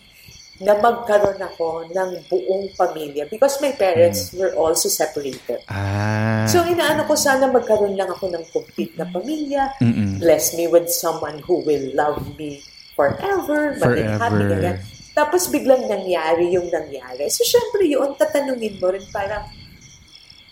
na 0.62 0.78
magkaroon 0.78 1.42
ako 1.42 1.90
ng 1.90 2.10
buong 2.30 2.70
pamilya 2.78 3.26
because 3.26 3.58
my 3.58 3.74
parents 3.74 4.32
were 4.38 4.54
also 4.54 4.86
separated. 4.86 5.60
Ah. 5.66 6.46
So, 6.46 6.62
inaano 6.62 7.10
ko 7.10 7.18
sana 7.18 7.50
magkaroon 7.50 7.98
lang 7.98 8.08
ako 8.14 8.30
ng 8.30 8.46
complete 8.54 8.94
na 8.94 9.10
pamilya. 9.10 9.74
Mm-mm. 9.82 10.22
Bless 10.22 10.54
me 10.54 10.70
with 10.70 10.94
someone 10.94 11.42
who 11.42 11.66
will 11.66 11.90
love 11.98 12.22
me 12.38 12.62
forever. 12.94 13.74
maging 13.82 14.14
happy, 14.14 14.44
ganyan. 14.46 14.78
Tapos 15.14 15.46
biglang 15.54 15.86
nangyari 15.86 16.58
yung 16.58 16.74
nangyari. 16.74 17.30
So, 17.30 17.46
syempre 17.46 17.86
yun, 17.86 18.18
tatanungin 18.18 18.82
mo 18.82 18.90
rin 18.90 19.06
parang, 19.14 19.46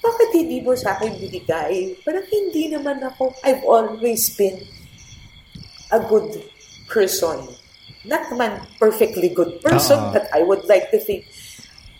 bakit 0.01 0.29
hindi 0.33 0.61
mo 0.61 0.77
sa 0.77 0.97
akin 0.97 1.17
binigay? 1.17 1.97
Parang 2.05 2.25
hindi 2.29 2.69
naman 2.69 3.01
ako, 3.01 3.33
I've 3.41 3.65
always 3.65 4.33
been 4.37 4.61
a 5.89 5.99
good 6.01 6.41
person. 6.89 7.41
Not 8.05 8.29
naman 8.33 8.65
perfectly 8.81 9.29
good 9.29 9.61
person, 9.61 9.97
Oo. 9.97 10.13
but 10.13 10.25
I 10.33 10.41
would 10.41 10.65
like 10.65 10.89
to 10.89 10.97
think, 10.97 11.25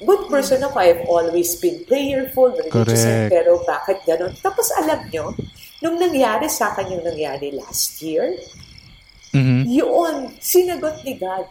good 0.02 0.30
person 0.30 0.62
ako. 0.66 0.82
I've 0.82 1.06
always 1.06 1.54
been 1.62 1.86
prayerful, 1.86 2.58
religious, 2.58 3.06
Correct. 3.06 3.30
pero 3.30 3.62
bakit 3.62 4.02
ganon? 4.06 4.34
Tapos 4.42 4.74
alam 4.74 5.06
nyo, 5.14 5.38
nung 5.86 6.02
nangyari 6.02 6.50
sa 6.50 6.74
akin 6.74 6.98
yung 6.98 7.06
nangyari 7.06 7.54
last 7.54 8.02
year, 8.02 8.34
Mhm. 9.32 9.64
yun, 9.64 10.16
sinagot 10.44 11.04
ni 11.08 11.16
God. 11.16 11.48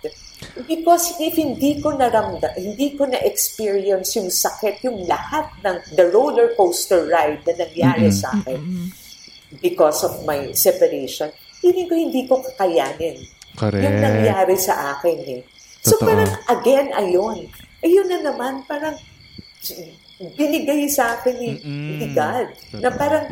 Because 0.65 1.17
if 1.21 1.37
hindi 1.37 1.81
ko 1.81 1.97
naramda, 1.97 2.57
hindi 2.57 2.97
ko 2.97 3.05
na-experience 3.05 4.17
yung 4.17 4.33
sakit, 4.33 4.85
yung 4.85 5.05
lahat 5.05 5.49
ng 5.61 5.77
the 5.97 6.09
roller 6.09 6.57
coaster 6.57 7.09
ride 7.09 7.45
na 7.45 7.61
nangyari 7.61 8.09
Mm-mm. 8.09 8.21
sa 8.21 8.33
akin 8.41 8.61
because 9.61 10.01
of 10.05 10.25
my 10.25 10.53
separation, 10.57 11.29
hindi 11.61 11.85
ko 11.85 11.93
hindi 11.93 12.25
ko 12.25 12.41
kakayanin. 12.41 13.21
Correct. 13.57 13.85
Yung 13.85 13.99
nangyari 14.01 14.57
sa 14.57 14.97
akin 14.97 15.19
eh. 15.29 15.41
So 15.85 15.97
Totoo. 16.01 16.09
parang 16.09 16.33
again, 16.49 16.89
ayun. 16.97 17.39
Ayun 17.81 18.07
na 18.09 18.19
naman, 18.33 18.65
parang 18.65 18.97
binigay 20.21 20.85
sa 20.85 21.17
akin 21.17 21.35
ni, 21.41 21.51
ni 21.65 22.07
God. 22.13 22.53
Na 22.77 22.93
parang, 22.93 23.25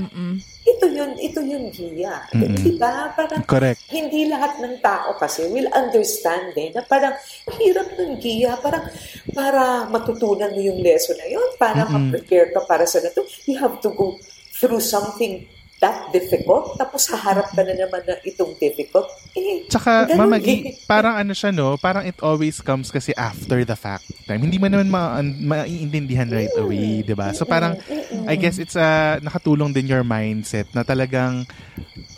ito 0.64 0.86
yun, 0.88 1.12
ito 1.20 1.40
yung 1.44 1.68
giya. 1.68 2.24
Di 2.32 2.80
ba? 2.80 3.12
Parang, 3.12 3.44
Correct. 3.44 3.84
hindi 3.92 4.24
lahat 4.24 4.56
ng 4.56 4.80
tao 4.80 5.12
kasi 5.20 5.44
will 5.52 5.68
understand 5.76 6.56
eh, 6.56 6.72
na 6.72 6.80
parang 6.80 7.12
hirap 7.60 7.92
ng 7.92 8.16
giya, 8.16 8.56
parang 8.56 8.88
para 9.36 9.84
matutunan 9.92 10.48
mo 10.56 10.60
yung 10.64 10.80
lesson 10.80 11.20
na 11.20 11.28
yun, 11.28 11.48
para 11.60 11.84
ma-prepare 11.84 12.56
ka 12.56 12.64
para 12.64 12.88
sa 12.88 13.04
nato, 13.04 13.28
you 13.44 13.60
have 13.60 13.76
to 13.84 13.92
go 13.92 14.16
through 14.56 14.80
something 14.80 15.44
that 15.78 16.10
difficult, 16.10 16.74
tapos 16.74 17.06
haharap 17.06 17.54
ka 17.54 17.62
na 17.62 17.74
naman 17.74 18.02
na 18.02 18.18
itong 18.26 18.58
difficult. 18.58 19.06
Eh, 19.38 19.66
Tsaka, 19.70 20.10
mamagi, 20.18 20.54
eh. 20.54 20.60
parang 20.90 21.14
ano 21.14 21.30
siya, 21.30 21.54
no? 21.54 21.78
Parang 21.78 22.02
it 22.02 22.18
always 22.18 22.58
comes 22.58 22.90
kasi 22.90 23.14
after 23.14 23.62
the 23.62 23.78
fact 23.78 24.06
time. 24.28 24.44
Hindi 24.44 24.60
mo 24.60 24.68
naman 24.68 24.92
ma- 24.92 25.22
maiintindihan 25.22 26.28
right 26.28 26.52
away, 26.58 27.00
di 27.00 27.14
ba? 27.16 27.32
So 27.32 27.48
parang, 27.48 27.80
I 28.28 28.36
guess 28.36 28.60
it's 28.60 28.76
a, 28.76 29.16
nakatulong 29.24 29.72
din 29.72 29.88
your 29.88 30.04
mindset 30.04 30.68
na 30.76 30.84
talagang 30.84 31.48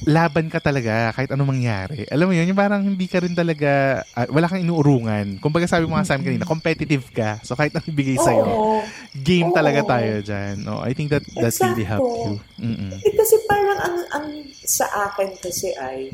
laban 0.08 0.48
ka 0.48 0.60
talaga 0.64 1.12
kahit 1.12 1.28
anong 1.32 1.52
mangyari. 1.56 2.08
Alam 2.08 2.32
mo 2.32 2.34
yun, 2.36 2.48
yung 2.48 2.56
parang 2.56 2.80
hindi 2.80 3.04
ka 3.04 3.20
rin 3.20 3.36
talaga, 3.36 4.00
ah, 4.16 4.24
wala 4.32 4.48
kang 4.48 4.64
inuurungan. 4.64 5.36
Kumbaga 5.44 5.68
sabi 5.68 5.84
mo 5.84 5.96
nga 5.96 6.08
sa 6.08 6.16
amin 6.16 6.32
kanina, 6.32 6.48
competitive 6.48 7.04
ka. 7.12 7.36
So 7.44 7.52
kahit 7.52 7.76
anong 7.76 7.92
ibigay 7.92 8.16
sa'yo, 8.16 8.48
Oo. 8.48 8.80
game 9.12 9.52
Oo. 9.52 9.56
talaga 9.56 9.80
tayo 9.84 10.24
dyan. 10.24 10.64
No, 10.64 10.80
I 10.80 10.96
think 10.96 11.12
that 11.12 11.24
that 11.36 11.52
really 11.60 11.84
Exacto. 11.84 11.92
helped 11.92 12.16
you. 12.24 12.34
Mm-mm. 12.64 12.96
Eh, 13.04 13.12
kasi 13.12 13.36
parang 13.44 13.78
ang, 13.80 13.96
ang 14.16 14.26
sa 14.64 14.86
akin 15.10 15.36
kasi 15.36 15.68
ay, 15.76 16.08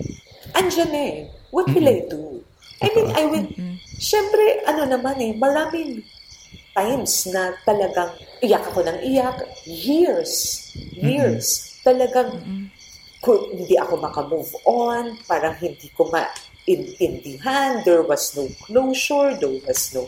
andyan 0.59 0.91
eh. 0.91 1.15
What 1.55 1.71
will 1.71 1.87
I 1.87 2.03
do? 2.11 2.43
I 2.83 2.93
mean, 2.93 3.09
I 3.17 3.25
will, 3.31 3.47
syempre, 3.97 4.67
ano 4.69 4.85
naman 4.85 5.17
eh, 5.23 5.33
maraming 5.33 6.05
times 6.77 7.33
na 7.33 7.57
talagang 7.65 8.13
iyak 8.45 8.61
ako 8.69 8.85
ng 8.85 8.99
iyak. 9.01 9.41
Years. 9.65 10.61
Years. 10.93 11.81
Talagang 11.81 12.37
kung 12.37 12.76
hindi 13.51 13.75
ako 13.75 13.95
makamove 13.99 14.53
on, 14.63 15.19
parang 15.27 15.59
hindi 15.59 15.91
ko 15.91 16.07
maintindihan, 16.07 17.83
there 17.83 18.03
was 18.03 18.37
no 18.37 18.47
closure, 18.63 19.35
there 19.39 19.57
was 19.65 19.81
no... 19.91 20.07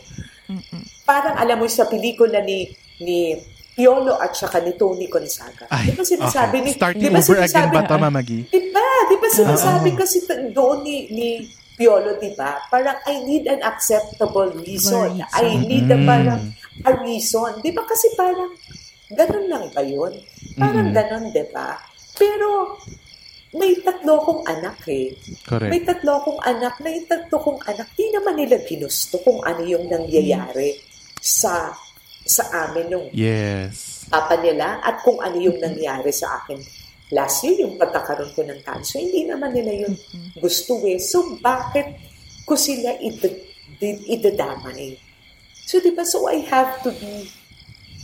Parang 1.03 1.35
alam 1.35 1.59
mo 1.59 1.67
sa 1.67 1.85
pelikula 1.85 2.39
ni 2.41 2.69
ni 2.99 3.35
Piolo 3.73 4.19
at 4.19 4.35
saka 4.35 4.59
ni 4.59 4.75
Tony 4.75 5.07
Gonzaga. 5.07 5.63
Ay, 5.71 5.87
di 5.87 5.95
ba 5.95 6.03
sinasabi 6.03 6.59
okay. 6.59 6.65
ni... 6.67 6.71
Starting 6.75 6.99
di 6.99 7.09
ba 7.09 7.19
over 7.23 7.39
again 7.39 7.69
ba 7.71 7.81
to, 7.87 7.95
Mamagi? 7.95 8.39
Di 8.51 8.61
ba? 8.75 8.87
Di 9.07 9.15
ba 9.15 9.27
sinasabi 9.31 9.89
kasi 9.95 10.27
t- 10.27 10.51
doon 10.51 10.83
ni, 10.83 11.07
ni 11.15 11.29
Piolo, 11.79 12.19
di 12.19 12.35
ba? 12.35 12.59
Parang, 12.67 12.99
I 13.07 13.23
need 13.23 13.47
an 13.47 13.63
acceptable 13.63 14.51
reason. 14.51 15.15
Reason. 15.15 15.31
I 15.31 15.55
need 15.63 15.87
a 15.87 15.95
Mm. 15.95 16.03
parang 16.03 16.41
a 16.83 16.91
reason. 17.07 17.63
Di 17.63 17.71
ba 17.71 17.87
kasi 17.87 18.11
parang, 18.19 18.51
ganun 19.15 19.47
lang 19.47 19.65
ba 19.71 19.79
yun? 19.79 20.11
Parang 20.59 20.91
Mm. 20.91 20.95
ganun, 20.99 21.23
di 21.31 21.45
ba? 21.55 21.79
Pero, 22.19 22.75
may 23.49 23.73
tatlo 23.81 24.21
kong 24.21 24.41
anak 24.45 24.77
eh. 24.85 25.17
Correct. 25.41 25.71
May 25.71 25.81
tatlo 25.81 26.21
kong 26.21 26.39
anak 26.43 26.77
na 26.79 26.89
yung 26.89 27.07
tatlo 27.07 27.37
kong 27.39 27.59
anak, 27.65 27.87
di 27.93 28.05
naman 28.13 28.37
nila 28.37 28.61
ginusto 28.61 29.17
kung 29.19 29.41
ano 29.41 29.65
yung 29.65 29.89
nangyayari 29.89 30.77
sa 31.17 31.73
sa 32.21 32.43
amin 32.67 32.85
nung 32.87 33.07
Yes. 33.09 34.05
papa 34.05 34.37
nila 34.37 34.77
at 34.79 35.01
kung 35.01 35.17
ano 35.17 35.33
yung 35.35 35.57
nangyari 35.57 36.13
sa 36.13 36.37
akin 36.37 36.61
last 37.09 37.41
year, 37.41 37.65
yung 37.65 37.73
pagkakaroon 37.73 38.29
ko 38.31 38.45
ng 38.45 38.61
cancer, 38.61 39.01
hindi 39.01 39.25
naman 39.25 39.49
nila 39.49 39.73
yun 39.73 39.93
gusto 40.37 40.77
eh. 40.85 41.01
So, 41.01 41.41
bakit 41.41 41.97
ko 42.45 42.53
sila 42.53 42.93
id- 43.01 43.49
id- 43.81 44.05
idadamay? 44.07 44.93
So, 45.65 45.81
di 45.81 45.89
ba? 45.89 46.05
So, 46.05 46.29
I 46.29 46.45
have 46.45 46.85
to 46.85 46.93
be 46.93 47.25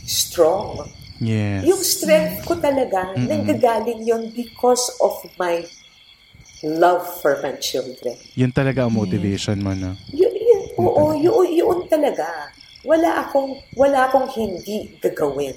strong. 0.02 0.90
Yes. 1.20 1.64
Yung 1.64 1.82
strength 1.82 2.44
ko 2.44 2.60
talaga, 2.60 3.16
nanggagaling 3.16 4.04
yun 4.04 4.28
because 4.36 4.92
of 5.00 5.16
my 5.40 5.64
love 6.64 7.04
for 7.20 7.40
my 7.40 7.56
children. 7.56 8.16
Yun 8.36 8.52
talaga 8.52 8.84
ang 8.84 8.92
motivation 8.92 9.60
mo, 9.60 9.72
no? 9.72 9.96
Yun, 10.12 10.32
yun, 10.32 10.62
oo, 10.76 11.16
yun, 11.16 11.48
yun 11.52 11.80
talaga. 11.88 12.52
Wala 12.84 13.26
akong, 13.26 13.56
wala 13.74 14.08
akong 14.08 14.28
hindi 14.36 14.96
gagawin 15.00 15.56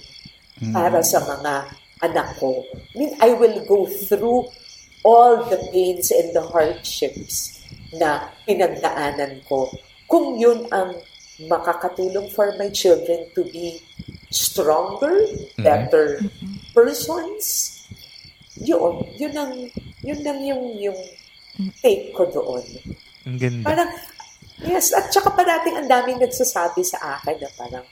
para 0.72 1.00
sa 1.04 1.24
mga 1.24 1.72
anak 2.04 2.40
ko. 2.40 2.64
I 2.96 2.96
mean, 2.96 3.12
I 3.20 3.36
will 3.36 3.64
go 3.68 3.88
through 3.88 4.48
all 5.04 5.48
the 5.48 5.60
pains 5.72 6.12
and 6.12 6.36
the 6.36 6.44
hardships 6.44 7.64
na 7.96 8.32
pinagdaanan 8.48 9.44
ko. 9.48 9.72
Kung 10.10 10.36
yun 10.40 10.68
ang 10.74 11.00
makakatulong 11.48 12.28
for 12.36 12.52
my 12.60 12.68
children 12.76 13.24
to 13.32 13.48
be 13.48 13.80
stronger, 14.30 15.26
better 15.58 16.22
persons, 16.74 17.76
yun, 18.62 19.02
yun 19.18 19.34
ang, 19.34 19.54
yun 20.06 20.22
ang 20.22 20.40
yung, 20.46 20.64
yung 20.78 21.00
take 21.82 22.14
ko 22.14 22.30
doon. 22.30 22.64
Ang 23.26 23.38
ganda. 23.42 23.66
Parang, 23.66 23.90
yes, 24.64 24.94
at 24.94 25.10
saka 25.10 25.34
parating 25.34 25.76
ang 25.76 25.90
daming 25.90 26.22
nagsasabi 26.22 26.86
sa 26.86 27.20
akin 27.20 27.42
na 27.42 27.50
parang, 27.58 27.86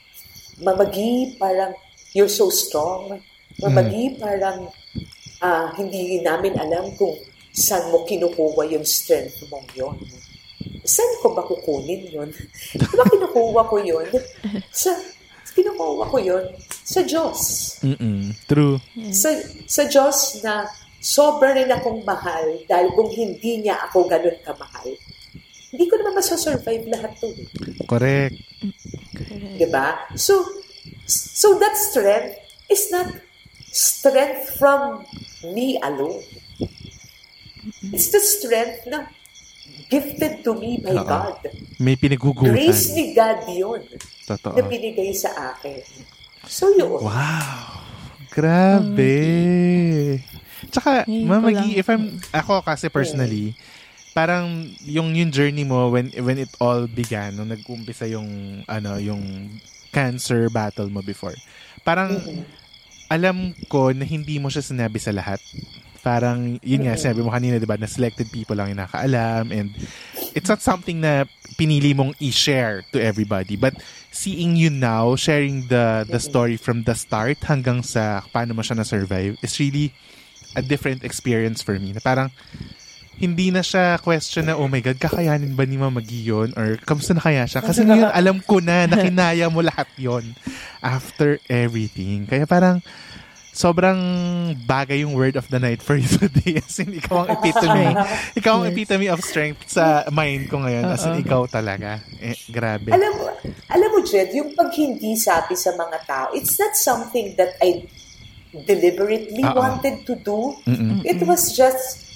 mamagi, 0.62 1.34
parang, 1.36 1.74
you're 2.14 2.30
so 2.30 2.48
strong. 2.48 3.18
Mamagi, 3.58 4.16
parang, 4.22 4.70
ah, 5.42 5.74
hindi 5.74 6.22
namin 6.22 6.54
alam 6.54 6.94
kung 6.94 7.18
saan 7.50 7.90
mo 7.90 8.06
kinukuha 8.06 8.70
yung 8.70 8.86
strength 8.86 9.42
mong 9.50 9.66
yon. 9.74 9.98
Saan 10.86 11.10
ko 11.20 11.34
ba 11.34 11.42
kukunin 11.44 12.06
yun? 12.08 12.30
Di 12.72 12.94
ba 12.94 13.04
kinukuha 13.04 13.62
ko 13.66 13.76
yun? 13.82 14.06
Sa, 14.72 14.94
kinukuha 15.52 16.04
ko 16.08 16.16
yun 16.18 16.44
sa 16.84 17.00
Diyos. 17.04 17.38
Mm-mm. 17.84 18.32
True. 18.48 18.80
Sa, 19.12 19.30
sa 19.68 19.82
Diyos 19.86 20.40
na 20.42 20.68
sobra 20.98 21.54
rin 21.54 21.70
akong 21.70 22.02
mahal 22.02 22.58
dahil 22.66 22.90
kung 22.92 23.10
hindi 23.12 23.62
niya 23.62 23.78
ako 23.86 24.08
ganun 24.10 24.34
kamahal, 24.42 24.88
hindi 25.68 25.84
ko 25.84 25.94
naman 26.00 26.16
masasurvive 26.16 26.88
lahat 26.88 27.12
to. 27.20 27.28
eh. 27.28 27.46
Correct. 27.84 28.36
Diba? 29.60 30.00
So, 30.16 30.42
so 31.06 31.60
that 31.60 31.76
strength 31.76 32.40
is 32.72 32.88
not 32.88 33.12
strength 33.68 34.56
from 34.56 35.04
me 35.52 35.76
alone. 35.84 36.24
It's 37.92 38.08
the 38.08 38.20
strength 38.20 38.88
na 38.88 39.12
gifted 39.88 40.44
to 40.44 40.52
me 40.54 40.78
by 40.78 40.94
Oo. 40.94 41.04
God. 41.04 41.36
May 41.80 41.96
pinaghugutan. 41.96 42.52
Grace 42.52 42.92
ni 42.92 43.16
God 43.16 43.40
yun 43.48 43.80
Totoo. 44.28 44.54
na 44.54 44.62
binigay 44.64 45.10
sa 45.12 45.56
akin. 45.56 45.80
So 46.44 46.68
yun. 46.76 47.00
Wow. 47.00 47.82
Grabe. 48.28 49.16
Tsaka, 50.68 51.08
Ngayon 51.08 51.24
ko 51.24 51.32
mamagi, 51.32 51.68
lang. 51.72 51.80
if 51.80 51.86
I'm, 51.88 52.04
ako 52.30 52.60
kasi 52.60 52.92
personally, 52.92 53.56
parang 54.12 54.66
yung 54.82 55.14
yung 55.14 55.30
journey 55.30 55.62
mo 55.62 55.94
when 55.94 56.10
when 56.26 56.42
it 56.42 56.50
all 56.58 56.90
began 56.90 57.38
nung 57.38 57.54
nag-umpisa 57.54 58.02
yung 58.10 58.26
ano 58.66 58.98
yung 58.98 59.46
cancer 59.94 60.50
battle 60.50 60.90
mo 60.90 60.98
before 61.06 61.38
parang 61.86 62.18
alam 63.06 63.54
ko 63.70 63.94
na 63.94 64.02
hindi 64.02 64.42
mo 64.42 64.50
siya 64.50 64.66
sinabi 64.66 64.98
sa 64.98 65.14
lahat 65.14 65.38
parang 66.00 66.56
yun 66.62 66.86
nga 66.86 66.94
sinabi 66.94 67.20
mo 67.20 67.30
kanina 67.34 67.58
'di 67.58 67.68
ba 67.68 67.76
na 67.76 67.90
selected 67.90 68.30
people 68.30 68.54
lang 68.54 68.72
yung 68.72 68.82
nakaalam 68.82 69.50
and 69.50 69.74
it's 70.32 70.48
not 70.48 70.62
something 70.62 71.02
na 71.02 71.26
pinili 71.58 71.92
mong 71.92 72.14
i-share 72.22 72.86
to 72.94 73.02
everybody 73.02 73.58
but 73.58 73.74
seeing 74.14 74.54
you 74.54 74.70
now 74.70 75.18
sharing 75.18 75.66
the 75.66 76.06
the 76.06 76.22
story 76.22 76.54
from 76.54 76.86
the 76.86 76.94
start 76.94 77.36
hanggang 77.44 77.82
sa 77.82 78.22
paano 78.30 78.54
mo 78.54 78.62
siya 78.62 78.78
na 78.78 78.86
survive 78.86 79.34
is 79.42 79.58
really 79.58 79.90
a 80.56 80.62
different 80.62 81.02
experience 81.02 81.60
for 81.60 81.76
me 81.76 81.92
na 81.92 82.00
parang 82.00 82.30
hindi 83.18 83.50
na 83.50 83.66
siya 83.66 83.98
question 83.98 84.46
na, 84.46 84.54
oh 84.54 84.70
my 84.70 84.78
God, 84.78 84.94
kakayanin 85.02 85.58
ba 85.58 85.66
ni 85.66 85.74
Mama 85.74 85.98
Gi 85.98 86.22
yun? 86.22 86.54
Or, 86.54 86.78
kamusta 86.86 87.18
na 87.18 87.22
kaya 87.22 87.50
siya? 87.50 87.66
Kasi 87.66 87.82
ngayon, 87.82 88.14
alam 88.22 88.38
ko 88.38 88.62
na, 88.62 88.86
nakinaya 88.86 89.50
mo 89.50 89.58
lahat 89.58 89.90
yon 89.98 90.22
after 90.78 91.42
everything. 91.50 92.30
Kaya 92.30 92.46
parang, 92.46 92.78
sobrang 93.58 93.98
bagay 94.62 95.02
yung 95.02 95.18
word 95.18 95.34
of 95.34 95.50
the 95.50 95.58
night 95.58 95.82
for 95.82 95.98
you 96.00 96.06
today. 96.06 96.62
As 96.62 96.78
in, 96.78 96.94
ikaw 96.94 97.26
ang 97.26 97.42
epitome. 97.42 97.90
ikaw 98.38 98.62
ang 98.62 98.64
Yes. 98.70 98.74
epitome 98.78 99.08
of 99.10 99.18
strength 99.18 99.66
sa 99.66 100.06
mind 100.14 100.46
ko 100.46 100.62
ngayon. 100.62 100.86
As 100.86 101.02
in, 101.02 101.18
ikaw 101.18 101.50
talaga. 101.50 101.98
Eh, 102.22 102.38
grabe. 102.46 102.94
Alam 102.94 103.10
mo, 103.18 103.26
alam 103.66 103.88
mo, 103.90 103.98
Jed, 104.06 104.30
yung 104.30 104.54
pag 104.54 104.70
hindi 104.78 105.18
sabi 105.18 105.58
sa 105.58 105.74
mga 105.74 105.98
tao, 106.06 106.26
it's 106.38 106.54
not 106.54 106.78
something 106.78 107.34
that 107.34 107.58
I 107.58 107.82
deliberately 108.54 109.42
Oo. 109.42 109.58
wanted 109.58 110.06
to 110.06 110.14
do. 110.22 110.54
Mm-mm. 110.62 111.02
It 111.02 111.18
was 111.26 111.50
just, 111.50 112.06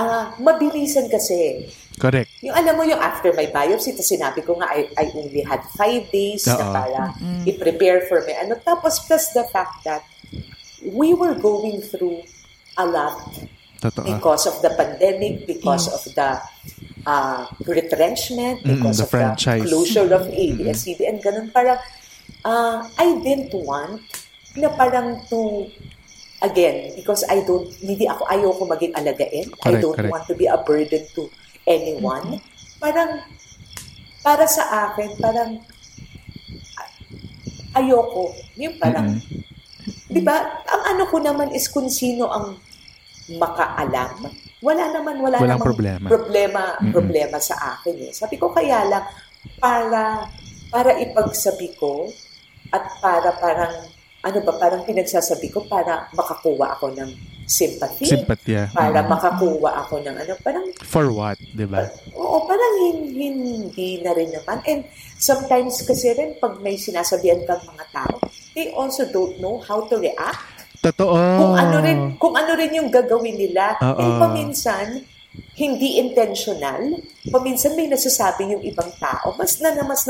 ah, 0.00 0.32
mabilisan 0.40 1.12
kasi. 1.12 1.68
Correct. 2.00 2.32
Yung 2.40 2.56
alam 2.56 2.80
mo 2.80 2.88
yung 2.88 2.98
after 2.98 3.36
my 3.36 3.52
biopsy, 3.52 3.92
tapos 3.92 4.08
sinabi 4.08 4.40
ko 4.40 4.56
nga, 4.56 4.72
I, 4.72 4.88
I 4.96 5.12
only 5.12 5.44
had 5.44 5.60
five 5.76 6.08
days 6.08 6.48
na 6.48 6.56
Oo. 6.56 6.72
para 6.72 7.12
i-prepare 7.44 8.08
for 8.08 8.24
me. 8.24 8.32
Ano, 8.32 8.56
tapos 8.56 9.04
plus 9.04 9.36
the 9.36 9.44
fact 9.52 9.84
that 9.84 10.00
we 10.84 11.14
were 11.14 11.34
going 11.34 11.80
through 11.80 12.22
a 12.78 12.86
lot 12.86 13.16
Totoo. 13.80 14.04
because 14.04 14.46
of 14.46 14.60
the 14.62 14.70
pandemic, 14.76 15.46
because 15.46 15.88
of 15.88 16.02
the 16.14 16.40
uh, 17.06 17.46
retrenchment, 17.66 18.60
Mm-mm, 18.60 18.76
because 18.76 18.98
the 18.98 19.04
of 19.04 19.10
franchise. 19.10 19.64
the 19.64 19.68
closure 19.68 20.08
of 20.12 20.28
ABS-CBN, 20.28 21.24
ganun 21.24 21.52
parang 21.52 21.80
uh, 22.44 22.84
I 22.98 23.06
didn't 23.24 23.52
want 23.52 24.04
na 24.56 24.68
parang 24.74 25.22
to 25.30 25.70
again, 26.42 26.92
because 26.96 27.24
I 27.28 27.44
don't, 27.44 27.68
hindi 27.80 28.08
ako, 28.08 28.24
ayoko 28.28 28.62
maging 28.68 28.96
alagain. 28.96 29.46
Correct, 29.60 29.66
I 29.66 29.80
don't 29.80 29.96
correct. 29.96 30.12
want 30.12 30.24
to 30.28 30.34
be 30.34 30.46
a 30.48 30.58
burden 30.64 31.04
to 31.16 31.28
anyone. 31.68 32.40
Parang, 32.80 33.20
para 34.24 34.44
sa 34.48 34.92
akin, 34.92 35.16
parang, 35.20 35.60
ayoko. 37.76 38.32
Yung 38.56 38.76
parang, 38.80 39.20
di 40.10 40.20
ba, 40.20 40.36
ang 40.66 40.82
ano 40.96 41.02
ko 41.06 41.22
naman 41.22 41.54
is 41.54 41.70
kung 41.70 41.86
sino 41.86 42.26
ang 42.26 42.58
makaalam. 43.38 44.26
Wala 44.60 44.84
naman, 44.92 45.22
wala 45.22 45.38
Walang 45.40 45.56
namang 45.56 45.70
problema. 45.72 46.06
problema, 46.10 46.62
Mm-mm. 46.76 46.92
problema 46.92 47.38
sa 47.40 47.78
akin 47.78 48.10
eh. 48.10 48.12
Sabi 48.12 48.36
ko 48.36 48.50
kaya 48.52 48.84
lang, 48.90 49.06
para, 49.56 50.28
para 50.68 50.98
ipagsabi 51.00 51.72
ko, 51.78 52.10
at 52.70 52.84
para 53.00 53.30
parang, 53.40 53.74
ano 54.20 54.38
ba, 54.40 54.52
parang 54.54 54.84
pinagsasabi 54.84 55.48
ko 55.48 55.64
para 55.64 56.08
makakuha 56.12 56.76
ako 56.76 56.92
ng 56.92 57.10
sympathy. 57.44 58.06
Simpatya. 58.06 58.70
Para 58.70 59.00
Mm. 59.00 59.08
makakuha 59.08 59.70
ako 59.80 59.94
ng 60.00 60.14
ano, 60.14 60.32
parang, 60.38 60.66
For 60.82 61.10
what, 61.10 61.40
di 61.40 61.64
ba? 61.64 61.88
oo, 62.12 62.36
parang 62.44 62.74
hin- 62.78 63.10
hindi 63.10 63.98
na 63.98 64.12
rin 64.12 64.30
naman. 64.30 64.60
And 64.64 64.86
sometimes 65.16 65.82
kasi 65.82 66.12
rin, 66.12 66.36
pag 66.36 66.60
may 66.60 66.76
sinasabihan 66.76 67.42
kang 67.42 67.64
mga 67.64 67.86
tao, 67.90 68.20
they 68.52 68.70
also 68.70 69.02
don't 69.06 69.40
know 69.40 69.58
how 69.58 69.82
to 69.82 69.96
react. 69.96 70.40
Totoo. 70.80 71.12
Kung 71.12 71.54
ano 71.54 71.76
rin, 71.80 71.98
kung 72.16 72.32
ano 72.32 72.52
rin 72.54 72.72
yung 72.72 72.88
gagawin 72.88 73.36
nila. 73.36 73.76
Oo. 73.82 73.98
Eh, 73.98 74.12
paminsan, 74.16 75.04
hindi 75.54 75.98
intentional. 75.98 76.96
Paminsan 77.26 77.76
may 77.76 77.84
nasasabi 77.84 78.48
yung 78.48 78.64
ibang 78.64 78.88
tao, 78.96 79.36
mas 79.36 79.60
na 79.60 79.74
na 79.74 79.84
mas 79.84 80.08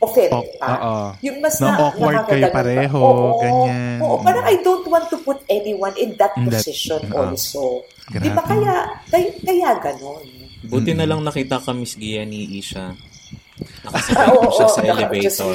nakaka-offend 0.00 0.32
Oh, 0.32 0.44
pa. 0.56 0.66
oo. 0.66 0.96
Yung 1.20 1.38
mas 1.40 1.56
Na 1.56 1.66
na, 1.66 1.76
awkward 1.82 2.16
kayo 2.26 2.40
nakakaganon 2.42 2.48
pa. 2.48 2.56
pareho, 2.56 3.00
Oo, 3.00 3.28
ganyan. 3.38 3.98
Oo, 4.00 4.16
parang 4.20 4.44
I 4.46 4.56
don't 4.58 4.86
want 4.86 5.06
to 5.06 5.16
put 5.18 5.38
anyone 5.46 5.94
in 5.96 6.16
that 6.16 6.32
In 6.34 6.44
that- 6.46 6.56
position 6.56 7.00
oo. 7.06 7.16
also. 7.22 7.84
Grabe. 8.08 8.24
Di 8.24 8.30
ba 8.32 8.42
kaya, 8.42 8.74
kaya, 9.06 9.28
kaya 9.38 9.68
ganon? 9.78 10.24
Buti 10.62 10.92
na 10.92 11.04
lang 11.04 11.20
nakita 11.20 11.56
ka, 11.56 11.72
Miss 11.72 11.94
Gia, 11.94 12.24
ni 12.24 12.58
Isha. 12.58 12.92
Ko 13.82 14.48
siya 14.56 14.66
sa 14.66 14.80
elevator. 14.82 15.50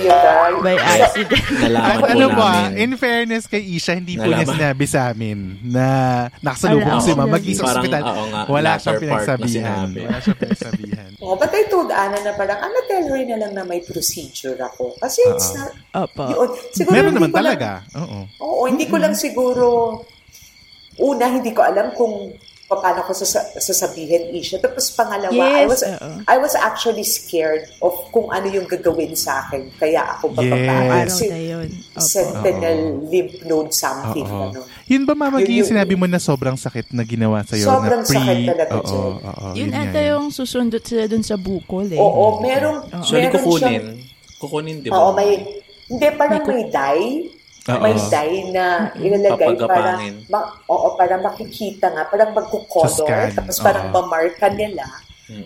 By 0.60 0.76
accident. 0.76 1.46
Nalaman 1.62 1.86
At 1.86 1.98
po 1.98 2.06
ano 2.08 2.28
ba, 2.30 2.50
namin. 2.65 2.78
in 2.78 2.91
fairness 2.96 3.46
kay 3.46 3.62
Isha, 3.62 3.94
hindi 3.94 4.15
po 4.15 4.26
niya 4.26 4.44
sinabi 4.44 4.86
sa 4.86 5.10
amin 5.10 5.38
na 5.63 5.86
nakasalubong 6.39 6.86
Ala, 6.91 7.00
si 7.00 7.12
sinabi. 7.12 7.32
mag 7.32 7.44
sa 7.52 7.63
ospital. 7.72 8.04
Wala 8.46 8.72
siyang 8.76 9.00
pinagsabihan. 9.00 9.88
Wala 9.91 10.18
siyang 10.20 10.39
pinagsabihan. 10.39 11.10
Oh, 11.18 11.34
but 11.34 11.50
I 11.50 11.65
told 11.65 11.89
Ana 11.89 12.20
na 12.20 12.34
parang, 12.34 12.60
Ana, 12.60 12.80
tell 12.86 13.02
her 13.04 13.22
na 13.24 13.38
lang 13.38 13.52
na 13.52 13.63
may 13.63 13.80
procedure 13.80 14.58
ako. 14.58 14.94
Kasi 14.98 15.26
it's 15.26 15.50
Oo. 15.50 15.58
not, 15.58 15.72
Opo. 16.06 16.24
yun. 16.28 16.50
Siguro 16.70 16.94
Meron 16.94 17.06
hindi 17.08 17.18
naman 17.18 17.30
ko 17.30 17.36
lang- 17.36 17.46
talaga. 17.56 17.70
Oo. 17.96 18.20
Oo, 18.39 18.62
hindi 18.68 18.86
ko 18.86 18.96
lang 18.96 19.13
siguro, 19.13 19.65
una, 20.98 21.26
hindi 21.28 21.50
ko 21.50 21.62
alam 21.62 21.91
kung 21.91 22.30
paano 22.67 23.06
ko 23.06 23.13
sasa- 23.13 23.45
sasabihin 23.56 24.34
Isha. 24.34 24.58
Tapos 24.58 24.89
pangalawa, 24.89 25.38
I 25.38 25.62
Yes, 25.62 25.69
was 25.69 25.82
oo. 25.84 26.10
I 26.25 26.38
was 26.38 26.54
actually 26.54 27.06
scared 27.06 27.69
of 27.78 27.93
kung 28.10 28.28
ano 28.28 28.49
yung 28.49 28.65
gagawin 28.65 29.13
sa 29.13 29.45
akin. 29.45 29.69
Kaya 29.71 30.01
ako 30.12 30.34
Yes. 30.34 30.49
bababa. 30.49 30.97
Kasi 31.06 31.25
na 31.30 31.38
yun. 31.38 31.69
Opo. 31.69 32.01
sentinel 32.01 32.80
lymph 33.06 33.38
node 33.43 33.69
something. 33.69 34.25
Oo. 34.25 34.49
Ano. 34.49 34.60
Yun 34.86 35.04
ba, 35.04 35.13
Mama 35.13 35.38
Yun 35.39 35.47
Gi, 35.47 35.54
yung- 35.56 35.69
sinabi 35.69 35.93
mo 35.93 36.06
na 36.06 36.17
sobrang 36.17 36.54
sakit 36.56 36.89
na 36.91 37.01
ginawa 37.01 37.41
sa'yo? 37.41 37.65
Sobrang 37.65 38.01
na 38.01 38.06
pre, 38.06 38.17
sakit 38.17 38.38
talaga, 38.47 38.73
Oo, 38.75 39.01
oo. 39.15 39.47
Yun 39.54 39.69
nga 39.69 39.82
ata 39.84 39.99
yun. 39.99 40.10
yung 40.12 40.25
susundot 40.30 40.82
sila 40.82 41.06
dun 41.06 41.21
sa 41.21 41.38
bukol 41.38 41.86
eh. 41.88 41.97
Oo, 41.97 42.38
merong, 42.39 42.89
Actually, 42.91 43.30
meron 43.30 43.34
kukunin. 43.39 43.62
siyang, 43.62 43.88
Kukunin, 44.36 44.75
di 44.80 44.89
ba? 44.89 44.97
oo, 44.99 45.10
may, 45.13 45.30
hindi, 45.86 46.06
parang 46.13 46.43
may 46.43 46.65
dye. 46.67 47.06
Oo. 47.65 47.82
May 47.82 47.97
dye 47.97 48.54
na 48.54 48.93
ilalagay 48.93 49.58
para, 49.58 49.97
ma, 50.30 50.54
oo, 50.69 50.88
para 50.93 51.17
makikita 51.17 51.89
nga, 51.89 52.06
parang 52.06 52.30
scan, 52.86 53.34
tapos 53.34 53.58
parang 53.58 53.89
oo. 53.89 54.06
mamarka 54.06 54.54
nila, 54.54 54.86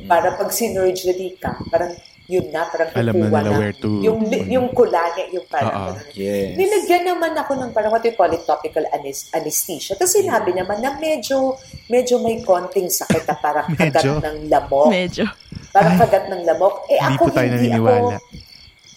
para 0.04 0.36
pag 0.36 0.52
sinurgery 0.52 1.40
ka, 1.40 1.56
parang 1.72 1.96
yun 2.30 2.46
na, 2.54 2.62
parang 2.70 2.94
Alam 2.94 3.14
na 3.26 3.42
nila 3.42 3.52
where 3.58 3.74
to- 3.74 4.04
yung, 4.06 4.22
yung 4.46 4.70
kulane, 4.76 5.34
yung 5.34 5.48
parang, 5.50 5.96
Oo. 5.96 6.12
Yes. 6.14 6.60
Nilagyan 6.60 7.08
naman 7.10 7.34
ako 7.34 7.58
ng 7.58 7.72
parang 7.74 7.90
what 7.90 8.06
we 8.06 8.14
call 8.14 8.30
it 8.30 8.44
topical 8.46 8.86
anes- 8.94 9.32
anesthesia. 9.34 9.98
Tapos 9.98 10.14
sinabi 10.14 10.54
naman 10.54 10.78
na 10.84 10.94
medyo 11.00 11.58
medyo 11.90 12.22
may 12.22 12.38
konting 12.46 12.86
sakit 12.86 13.26
na 13.26 13.36
parang 13.40 13.66
kagat 13.80 14.22
ng 14.22 14.46
lamok. 14.46 14.94
Medyo. 14.94 15.26
Parang 15.74 15.98
kagat 15.98 16.30
ng 16.30 16.44
lamok. 16.46 16.86
Eh 16.86 17.02
Hindi 17.02 17.18
ako 17.18 17.24
po 17.26 17.34
tayo 17.34 17.50
hindi 17.50 17.70
ako 17.74 17.94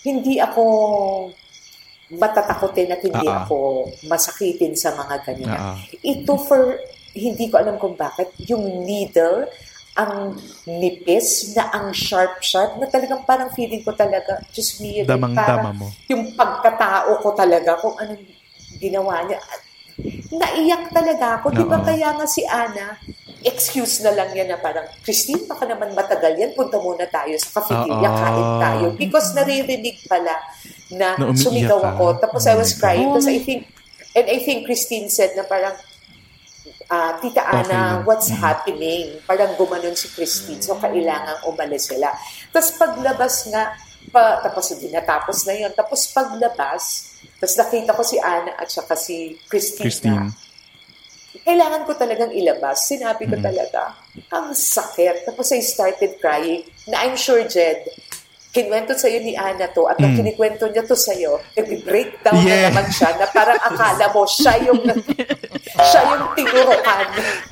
hindi 0.03 0.35
ako 0.43 0.63
matatakotin 2.13 2.93
at 2.93 3.01
hindi 3.01 3.25
Oo. 3.25 3.37
ako 3.45 3.57
masakitin 4.05 4.77
sa 4.77 4.93
mga 4.93 5.17
ganyan. 5.25 5.57
Oo. 5.57 5.75
Ito 6.05 6.33
for, 6.37 6.77
hindi 7.17 7.49
ko 7.49 7.61
alam 7.61 7.77
kung 7.81 7.97
bakit, 7.97 8.33
yung 8.45 8.85
needle, 8.85 9.49
ang 9.93 10.33
nipis 10.65 11.53
na 11.53 11.69
ang 11.69 11.93
sharp-sharp 11.93 12.81
na 12.81 12.89
talagang 12.89 13.29
parang 13.29 13.53
feeling 13.53 13.85
ko 13.85 13.93
talaga, 13.93 14.41
just 14.49 14.81
me, 14.81 15.05
Damang-dama 15.05 15.73
mo. 15.77 15.93
yung 16.09 16.33
pagkatao 16.33 17.21
ko 17.21 17.37
talaga, 17.37 17.77
kung 17.77 17.93
anong 18.01 18.25
ginawa 18.81 19.21
niya. 19.29 19.37
Naiyak 20.33 20.89
talaga 20.97 21.37
ako. 21.41 21.53
Di 21.53 21.65
ba 21.69 21.85
kaya 21.85 22.17
nga 22.17 22.25
si 22.25 22.41
Ana, 22.49 22.97
excuse 23.45 24.01
na 24.01 24.17
lang 24.17 24.33
yan 24.33 24.49
na 24.49 24.57
parang, 24.57 24.89
Christine, 25.05 25.45
baka 25.45 25.69
naman 25.69 25.93
matagal 25.93 26.41
yan, 26.41 26.57
punta 26.57 26.81
muna 26.81 27.05
tayo 27.05 27.37
sa 27.37 27.61
cafeteria, 27.61 28.09
Oo. 28.09 28.17
kain 28.17 28.49
tayo. 28.65 28.87
Because 28.97 29.37
naririnig 29.37 30.01
pala 30.09 30.33
na, 30.93 31.17
Na 31.17 31.33
sumigaw 31.33 31.81
ka. 31.81 31.91
ako. 31.91 32.05
Tapos 32.21 32.43
Oh 32.45 32.51
I 32.51 32.55
was 32.55 32.71
my 32.71 32.79
crying. 32.79 33.09
Tapos 33.09 33.27
I 33.27 33.39
think, 33.39 33.61
and 34.13 34.27
I 34.29 34.39
think 34.39 34.65
Christine 34.65 35.09
said 35.09 35.33
na 35.33 35.43
parang, 35.43 35.73
ah, 36.87 37.17
Tita 37.17 37.41
Okay 37.41 37.59
Ana, 37.65 37.73
lang. 37.73 38.05
what's 38.05 38.29
Mm. 38.29 38.39
happening? 38.39 39.05
Parang 39.25 39.57
gumanon 39.57 39.97
si 39.97 40.09
Christine. 40.09 40.61
So, 40.61 40.77
kailangan 40.77 41.41
umalis 41.45 41.89
sila. 41.89 42.13
Tapos 42.51 42.77
paglabas 42.77 43.49
nga, 43.49 43.73
pa, 44.11 44.43
tapos 44.43 44.69
hindi 44.71 44.93
natapos 44.93 45.47
na 45.47 45.55
yun. 45.57 45.73
Tapos 45.73 46.05
paglabas, 46.07 46.83
tapos 47.39 47.55
nakita 47.57 47.91
ko 47.91 48.03
si 48.03 48.19
Ana 48.19 48.53
at 48.55 48.69
saka 48.69 48.93
si 48.95 49.41
Christine. 49.49 49.89
Christine. 49.89 50.29
kailangan 51.43 51.89
ko 51.89 51.97
talagang 51.97 52.31
ilabas. 52.31 52.87
Sinabi 52.87 53.25
ko 53.25 53.35
Mm. 53.35 53.43
talaga, 53.43 53.97
ang 54.31 54.53
sakit. 54.53 55.25
Tapos 55.25 55.49
I 55.51 55.59
started 55.59 56.21
crying. 56.21 56.63
Na 56.87 57.03
I'm 57.03 57.17
sure, 57.17 57.41
Jed, 57.43 57.83
kinuwento 58.53 58.93
sa'yo 58.93 59.19
ni 59.19 59.33
Ana 59.33 59.65
to 59.67 59.89
at 59.89 59.97
nung 59.97 60.13
Mm. 60.13 60.19
kinikwento 60.21 60.69
niya 60.69 60.85
to 60.85 60.93
sa'yo, 60.93 61.41
nag-breakdown 61.55 62.37
Yeah. 62.39 62.69
na 62.69 62.77
naman 62.77 62.87
siya 62.87 63.11
na 63.17 63.27
parang 63.27 63.57
akala 63.59 64.07
mo 64.09 64.23
siya 64.23 64.61
yung 64.63 64.81
siya 65.89 66.01
yung 66.07 66.25
tinurukan. 66.37 67.07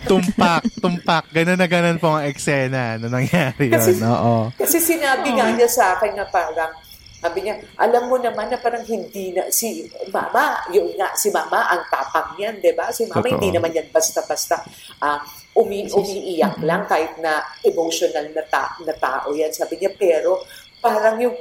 Tumpak, 0.04 0.62
tumpak. 0.76 1.24
Ganun 1.30 1.56
na 1.56 1.64
ganun 1.64 1.96
po 1.96 2.12
ang 2.12 2.24
eksena 2.24 2.96
na 2.96 3.08
nangyari 3.08 3.66
Kasi- 3.66 3.96
yun. 3.96 4.04
Oo. 4.06 4.52
Kasi 4.52 4.76
sinabi 4.76 5.32
nga 5.32 5.48
niya 5.48 5.66
sa 5.66 5.96
akin 5.96 6.12
na 6.12 6.26
parang, 6.26 6.68
sabi 7.16 7.38
niya, 7.42 7.56
alam 7.76 8.04
mo 8.04 8.16
naman 8.16 8.48
na 8.48 8.56
parang 8.56 8.80
hindi 8.82 9.32
na, 9.32 9.48
si 9.48 9.84
mama, 10.08 10.56
yun 10.68 10.88
nga, 10.94 11.12
si 11.14 11.28
mama, 11.28 11.64
ang 11.66 11.84
tapang 11.86 12.36
yan, 12.36 12.56
di 12.58 12.72
ba? 12.72 12.88
Si 12.90 13.04
mama, 13.04 13.20
Totoo. 13.20 13.32
hindi 13.34 13.48
naman 13.50 13.72
yan 13.72 13.88
basta-basta 13.88 14.60
ah, 15.00 15.20
umi 15.52 15.84
umiiyak 15.86 16.60
lang 16.60 16.84
kahit 16.86 17.18
na 17.18 17.40
emotional 17.60 18.24
na, 18.30 18.44
ta- 18.46 18.76
na 18.80 18.92
tao 18.94 19.32
yan. 19.32 19.48
Sabi 19.48 19.76
niya, 19.76 19.92
pero 19.92 20.44
parang 20.80 21.16
yung 21.20 21.36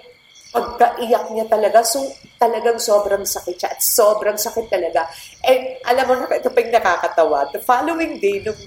pagkaiyak 0.49 1.30
niya 1.34 1.45
talaga, 1.45 1.86
so 1.86 2.02
talagang 2.41 2.82
sobrang 2.82 3.21
sakit 3.21 3.56
siya 3.56 3.69
at 3.69 3.82
sobrang 3.82 4.38
sakit 4.38 4.65
talaga. 4.67 5.06
And 5.45 5.78
alam 5.86 6.06
mo, 6.10 6.13
ito 6.30 6.49
pa 6.49 6.60
yung 6.62 6.73
nakakatawa. 6.73 7.54
The 7.54 7.62
following 7.62 8.17
day, 8.17 8.41
nung 8.41 8.58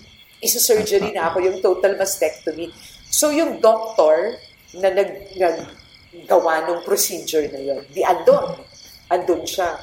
isa-surgery 0.42 1.14
na 1.14 1.30
ako, 1.30 1.42
yung 1.42 1.58
total 1.58 1.98
mastectomy, 1.98 2.70
so 3.11 3.35
yung 3.35 3.58
doctor 3.58 4.38
na 4.78 4.88
nag, 4.94 5.35
naggawa 5.37 6.70
ng 6.70 6.80
procedure 6.87 7.50
na 7.50 7.61
yun, 7.61 7.82
di 7.90 8.06
andon. 8.06 8.62
Andun 9.12 9.44
siya. 9.44 9.77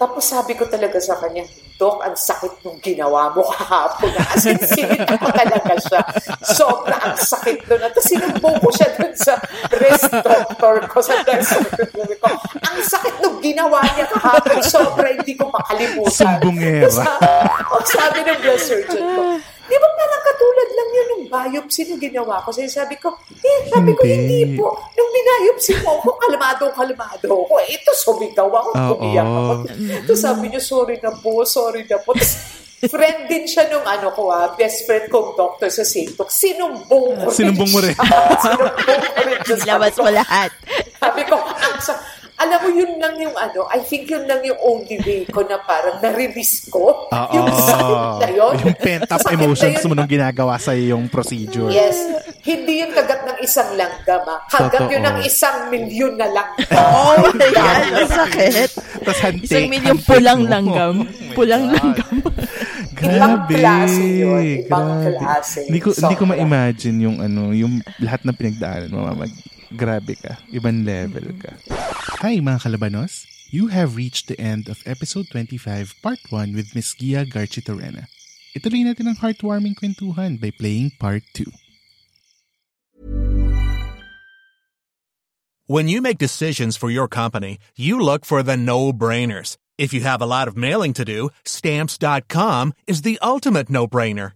Tapos 0.00 0.24
sabi 0.24 0.56
ko 0.56 0.64
talaga 0.64 0.96
sa 1.02 1.18
kanya, 1.20 1.44
Dok, 1.76 2.00
ang 2.00 2.16
sakit 2.16 2.64
nung 2.64 2.80
ginawa 2.80 3.28
mo 3.36 3.44
kahapon. 3.44 4.08
As 4.32 4.48
in, 4.48 4.56
sinita 4.56 5.12
ko 5.20 5.28
talaga 5.28 5.76
siya. 5.76 6.00
Sobra 6.40 6.96
ang 6.96 7.16
sakit 7.20 7.68
doon. 7.68 7.84
At 7.84 7.92
sinumbong 8.00 8.56
ko 8.64 8.72
siya 8.72 8.88
doon 8.96 9.12
sa 9.12 9.36
breast 9.68 10.08
doctor 10.08 10.74
ko, 10.88 11.04
sa 11.04 11.20
breast 11.20 11.52
doctor 11.52 12.08
ko. 12.16 12.32
Ang 12.64 12.80
sakit 12.80 13.20
nung 13.20 13.44
ginawa 13.44 13.84
niya 13.92 14.08
kahapon. 14.08 14.64
Sobra, 14.64 15.12
hindi 15.12 15.36
ko 15.36 15.52
makalimutan. 15.52 16.16
Sumbongera. 16.16 16.88
Tapos 16.88 16.96
sabi, 17.04 17.28
sabi 17.92 18.18
ng 18.24 18.38
breast 18.40 18.64
surgeon 18.72 19.04
ko, 19.04 19.22
di 19.66 19.76
ba 19.76 19.88
parang 19.92 20.22
katulad 20.22 20.68
lang 20.70 20.88
yun 20.90 21.06
ng 21.10 21.24
biopsy 21.26 21.82
na 21.86 21.96
ginawa 21.96 22.38
ko? 22.40 22.48
Sabi, 22.50 22.70
sabi 22.70 22.94
ko, 22.96 23.14
eh, 23.36 23.60
sabi 23.66 23.90
ko, 23.92 24.02
Hindi. 24.02 24.14
hindi 24.14 24.58
po. 24.58 24.74
Nung 24.94 25.10
binayopsy 25.10 25.72
mo 25.82 25.98
ako, 25.98 26.08
kalmado, 26.16 26.64
kalmado 26.70 27.26
ako. 27.26 27.54
Eh, 27.62 27.74
ito, 27.74 27.90
sumigaw 27.92 28.46
ako, 28.46 28.68
Oo. 28.72 28.94
umiyak 28.96 29.26
ako. 29.26 29.52
Tapos 30.06 30.20
sabi 30.20 30.44
niya, 30.48 30.62
sorry 30.62 30.96
na 30.98 31.10
po, 31.12 31.42
sorry 31.42 31.82
na 31.84 31.98
po. 31.98 32.14
Tapos, 32.14 32.32
friend 32.86 33.26
din 33.26 33.48
siya 33.48 33.66
nung 33.72 33.82
ano 33.82 34.12
ko 34.12 34.28
ah, 34.28 34.52
best 34.52 34.84
friend 34.84 35.08
kong 35.08 35.32
doctor 35.34 35.72
sa 35.72 35.82
St. 35.82 36.12
Luke. 36.14 36.30
Sinumbong 36.30 37.24
ko 37.24 37.28
rin 37.32 37.36
Sinumbong 37.40 37.70
mo 37.72 37.78
rin. 37.80 37.94
Sinumbong 37.96 38.76
ko 39.16 39.22
rin 39.24 39.38
Labas 39.64 39.94
mo 39.96 40.08
lahat. 40.12 40.50
sabi 41.00 41.22
ko, 41.24 41.36
ang 41.40 41.76
alam 42.36 42.58
mo, 42.60 42.68
yun 42.68 42.92
lang 43.00 43.16
yung 43.16 43.32
ano, 43.32 43.64
I 43.72 43.80
think 43.80 44.12
yun 44.12 44.28
lang 44.28 44.44
yung 44.44 44.60
only 44.60 45.00
way 45.00 45.24
ko 45.24 45.40
na 45.48 45.56
parang 45.64 45.96
na-release 46.04 46.68
ko. 46.68 47.08
Oo. 47.08 47.32
yung 47.32 47.48
sakit 47.48 48.00
na 48.20 48.28
yun. 48.28 48.54
Yung 48.60 48.76
pent-up 48.76 49.24
emotions 49.32 49.80
yun. 49.80 49.88
mo 49.88 49.92
nung 49.96 50.10
ginagawa 50.10 50.60
sa 50.60 50.76
yung 50.76 51.08
procedure. 51.08 51.72
Yes. 51.72 51.96
Hindi 52.44 52.84
yung 52.84 52.92
kagat 52.92 53.24
ng 53.24 53.38
isang 53.40 53.72
langgam, 53.72 54.22
ah. 54.28 54.44
Kagat 54.52 54.84
Totoo. 54.84 54.92
yun 54.92 55.02
ng 55.08 55.18
isang 55.24 55.56
milyon 55.72 56.14
na 56.20 56.28
langgam. 56.28 56.76
Oh 56.76 57.32
my 57.32 57.50
God, 57.56 57.82
ang 58.04 58.10
sakit. 58.12 58.70
Tapos 59.00 59.20
hantik. 59.24 59.48
Isang 59.48 59.66
hantik 59.72 60.04
pulang 60.04 60.40
mo. 60.44 60.50
langgam. 60.52 60.94
Oh 61.02 61.34
Pulang 61.36 61.62
langgam. 61.72 62.14
Ibang 62.96 63.34
Grabe. 63.48 63.54
klase 63.60 64.04
yun. 64.04 64.44
Ibang 64.64 64.88
Grabe. 64.88 65.16
klase. 65.20 65.58
Hindi 65.68 65.80
ko, 65.80 65.88
hindi 65.92 66.16
ko 66.16 66.24
ma-imagine 66.28 66.96
yung 67.00 67.16
ano, 67.20 67.52
yung 67.52 67.80
lahat 68.00 68.24
ng 68.24 68.36
pinagdaanan 68.36 68.88
mo. 68.92 69.04
Mamag, 69.04 69.32
grabe 69.76 70.16
ka. 70.16 70.40
Ibang 70.50 70.88
level 70.88 71.36
ka. 71.36 71.52
Hi 72.24 72.40
mga 72.40 72.64
kalabanos. 72.64 73.28
You 73.52 73.68
have 73.68 73.94
reached 73.94 74.26
the 74.26 74.40
end 74.40 74.66
of 74.66 74.82
episode 74.86 75.30
25, 75.30 75.94
part 76.02 76.18
1 76.32 76.56
with 76.56 76.74
Miss 76.74 76.96
Gia 76.98 77.22
Garchitorena. 77.22 78.10
Ituloy 78.58 78.82
natin 78.82 79.12
ang 79.12 79.20
heartwarming 79.22 79.78
kwentuhan 79.78 80.40
by 80.40 80.50
playing 80.50 80.96
part 80.98 81.22
2. 81.36 81.46
When 85.68 85.86
you 85.86 86.00
make 86.00 86.18
decisions 86.18 86.78
for 86.78 86.90
your 86.90 87.06
company, 87.06 87.58
you 87.74 87.98
look 87.98 88.24
for 88.24 88.42
the 88.42 88.56
no-brainers. 88.56 89.58
If 89.76 89.92
you 89.92 90.06
have 90.06 90.22
a 90.22 90.30
lot 90.30 90.48
of 90.48 90.56
mailing 90.56 90.94
to 90.94 91.04
do, 91.04 91.30
stamps.com 91.44 92.72
is 92.86 93.02
the 93.02 93.18
ultimate 93.20 93.68
no-brainer. 93.68 94.35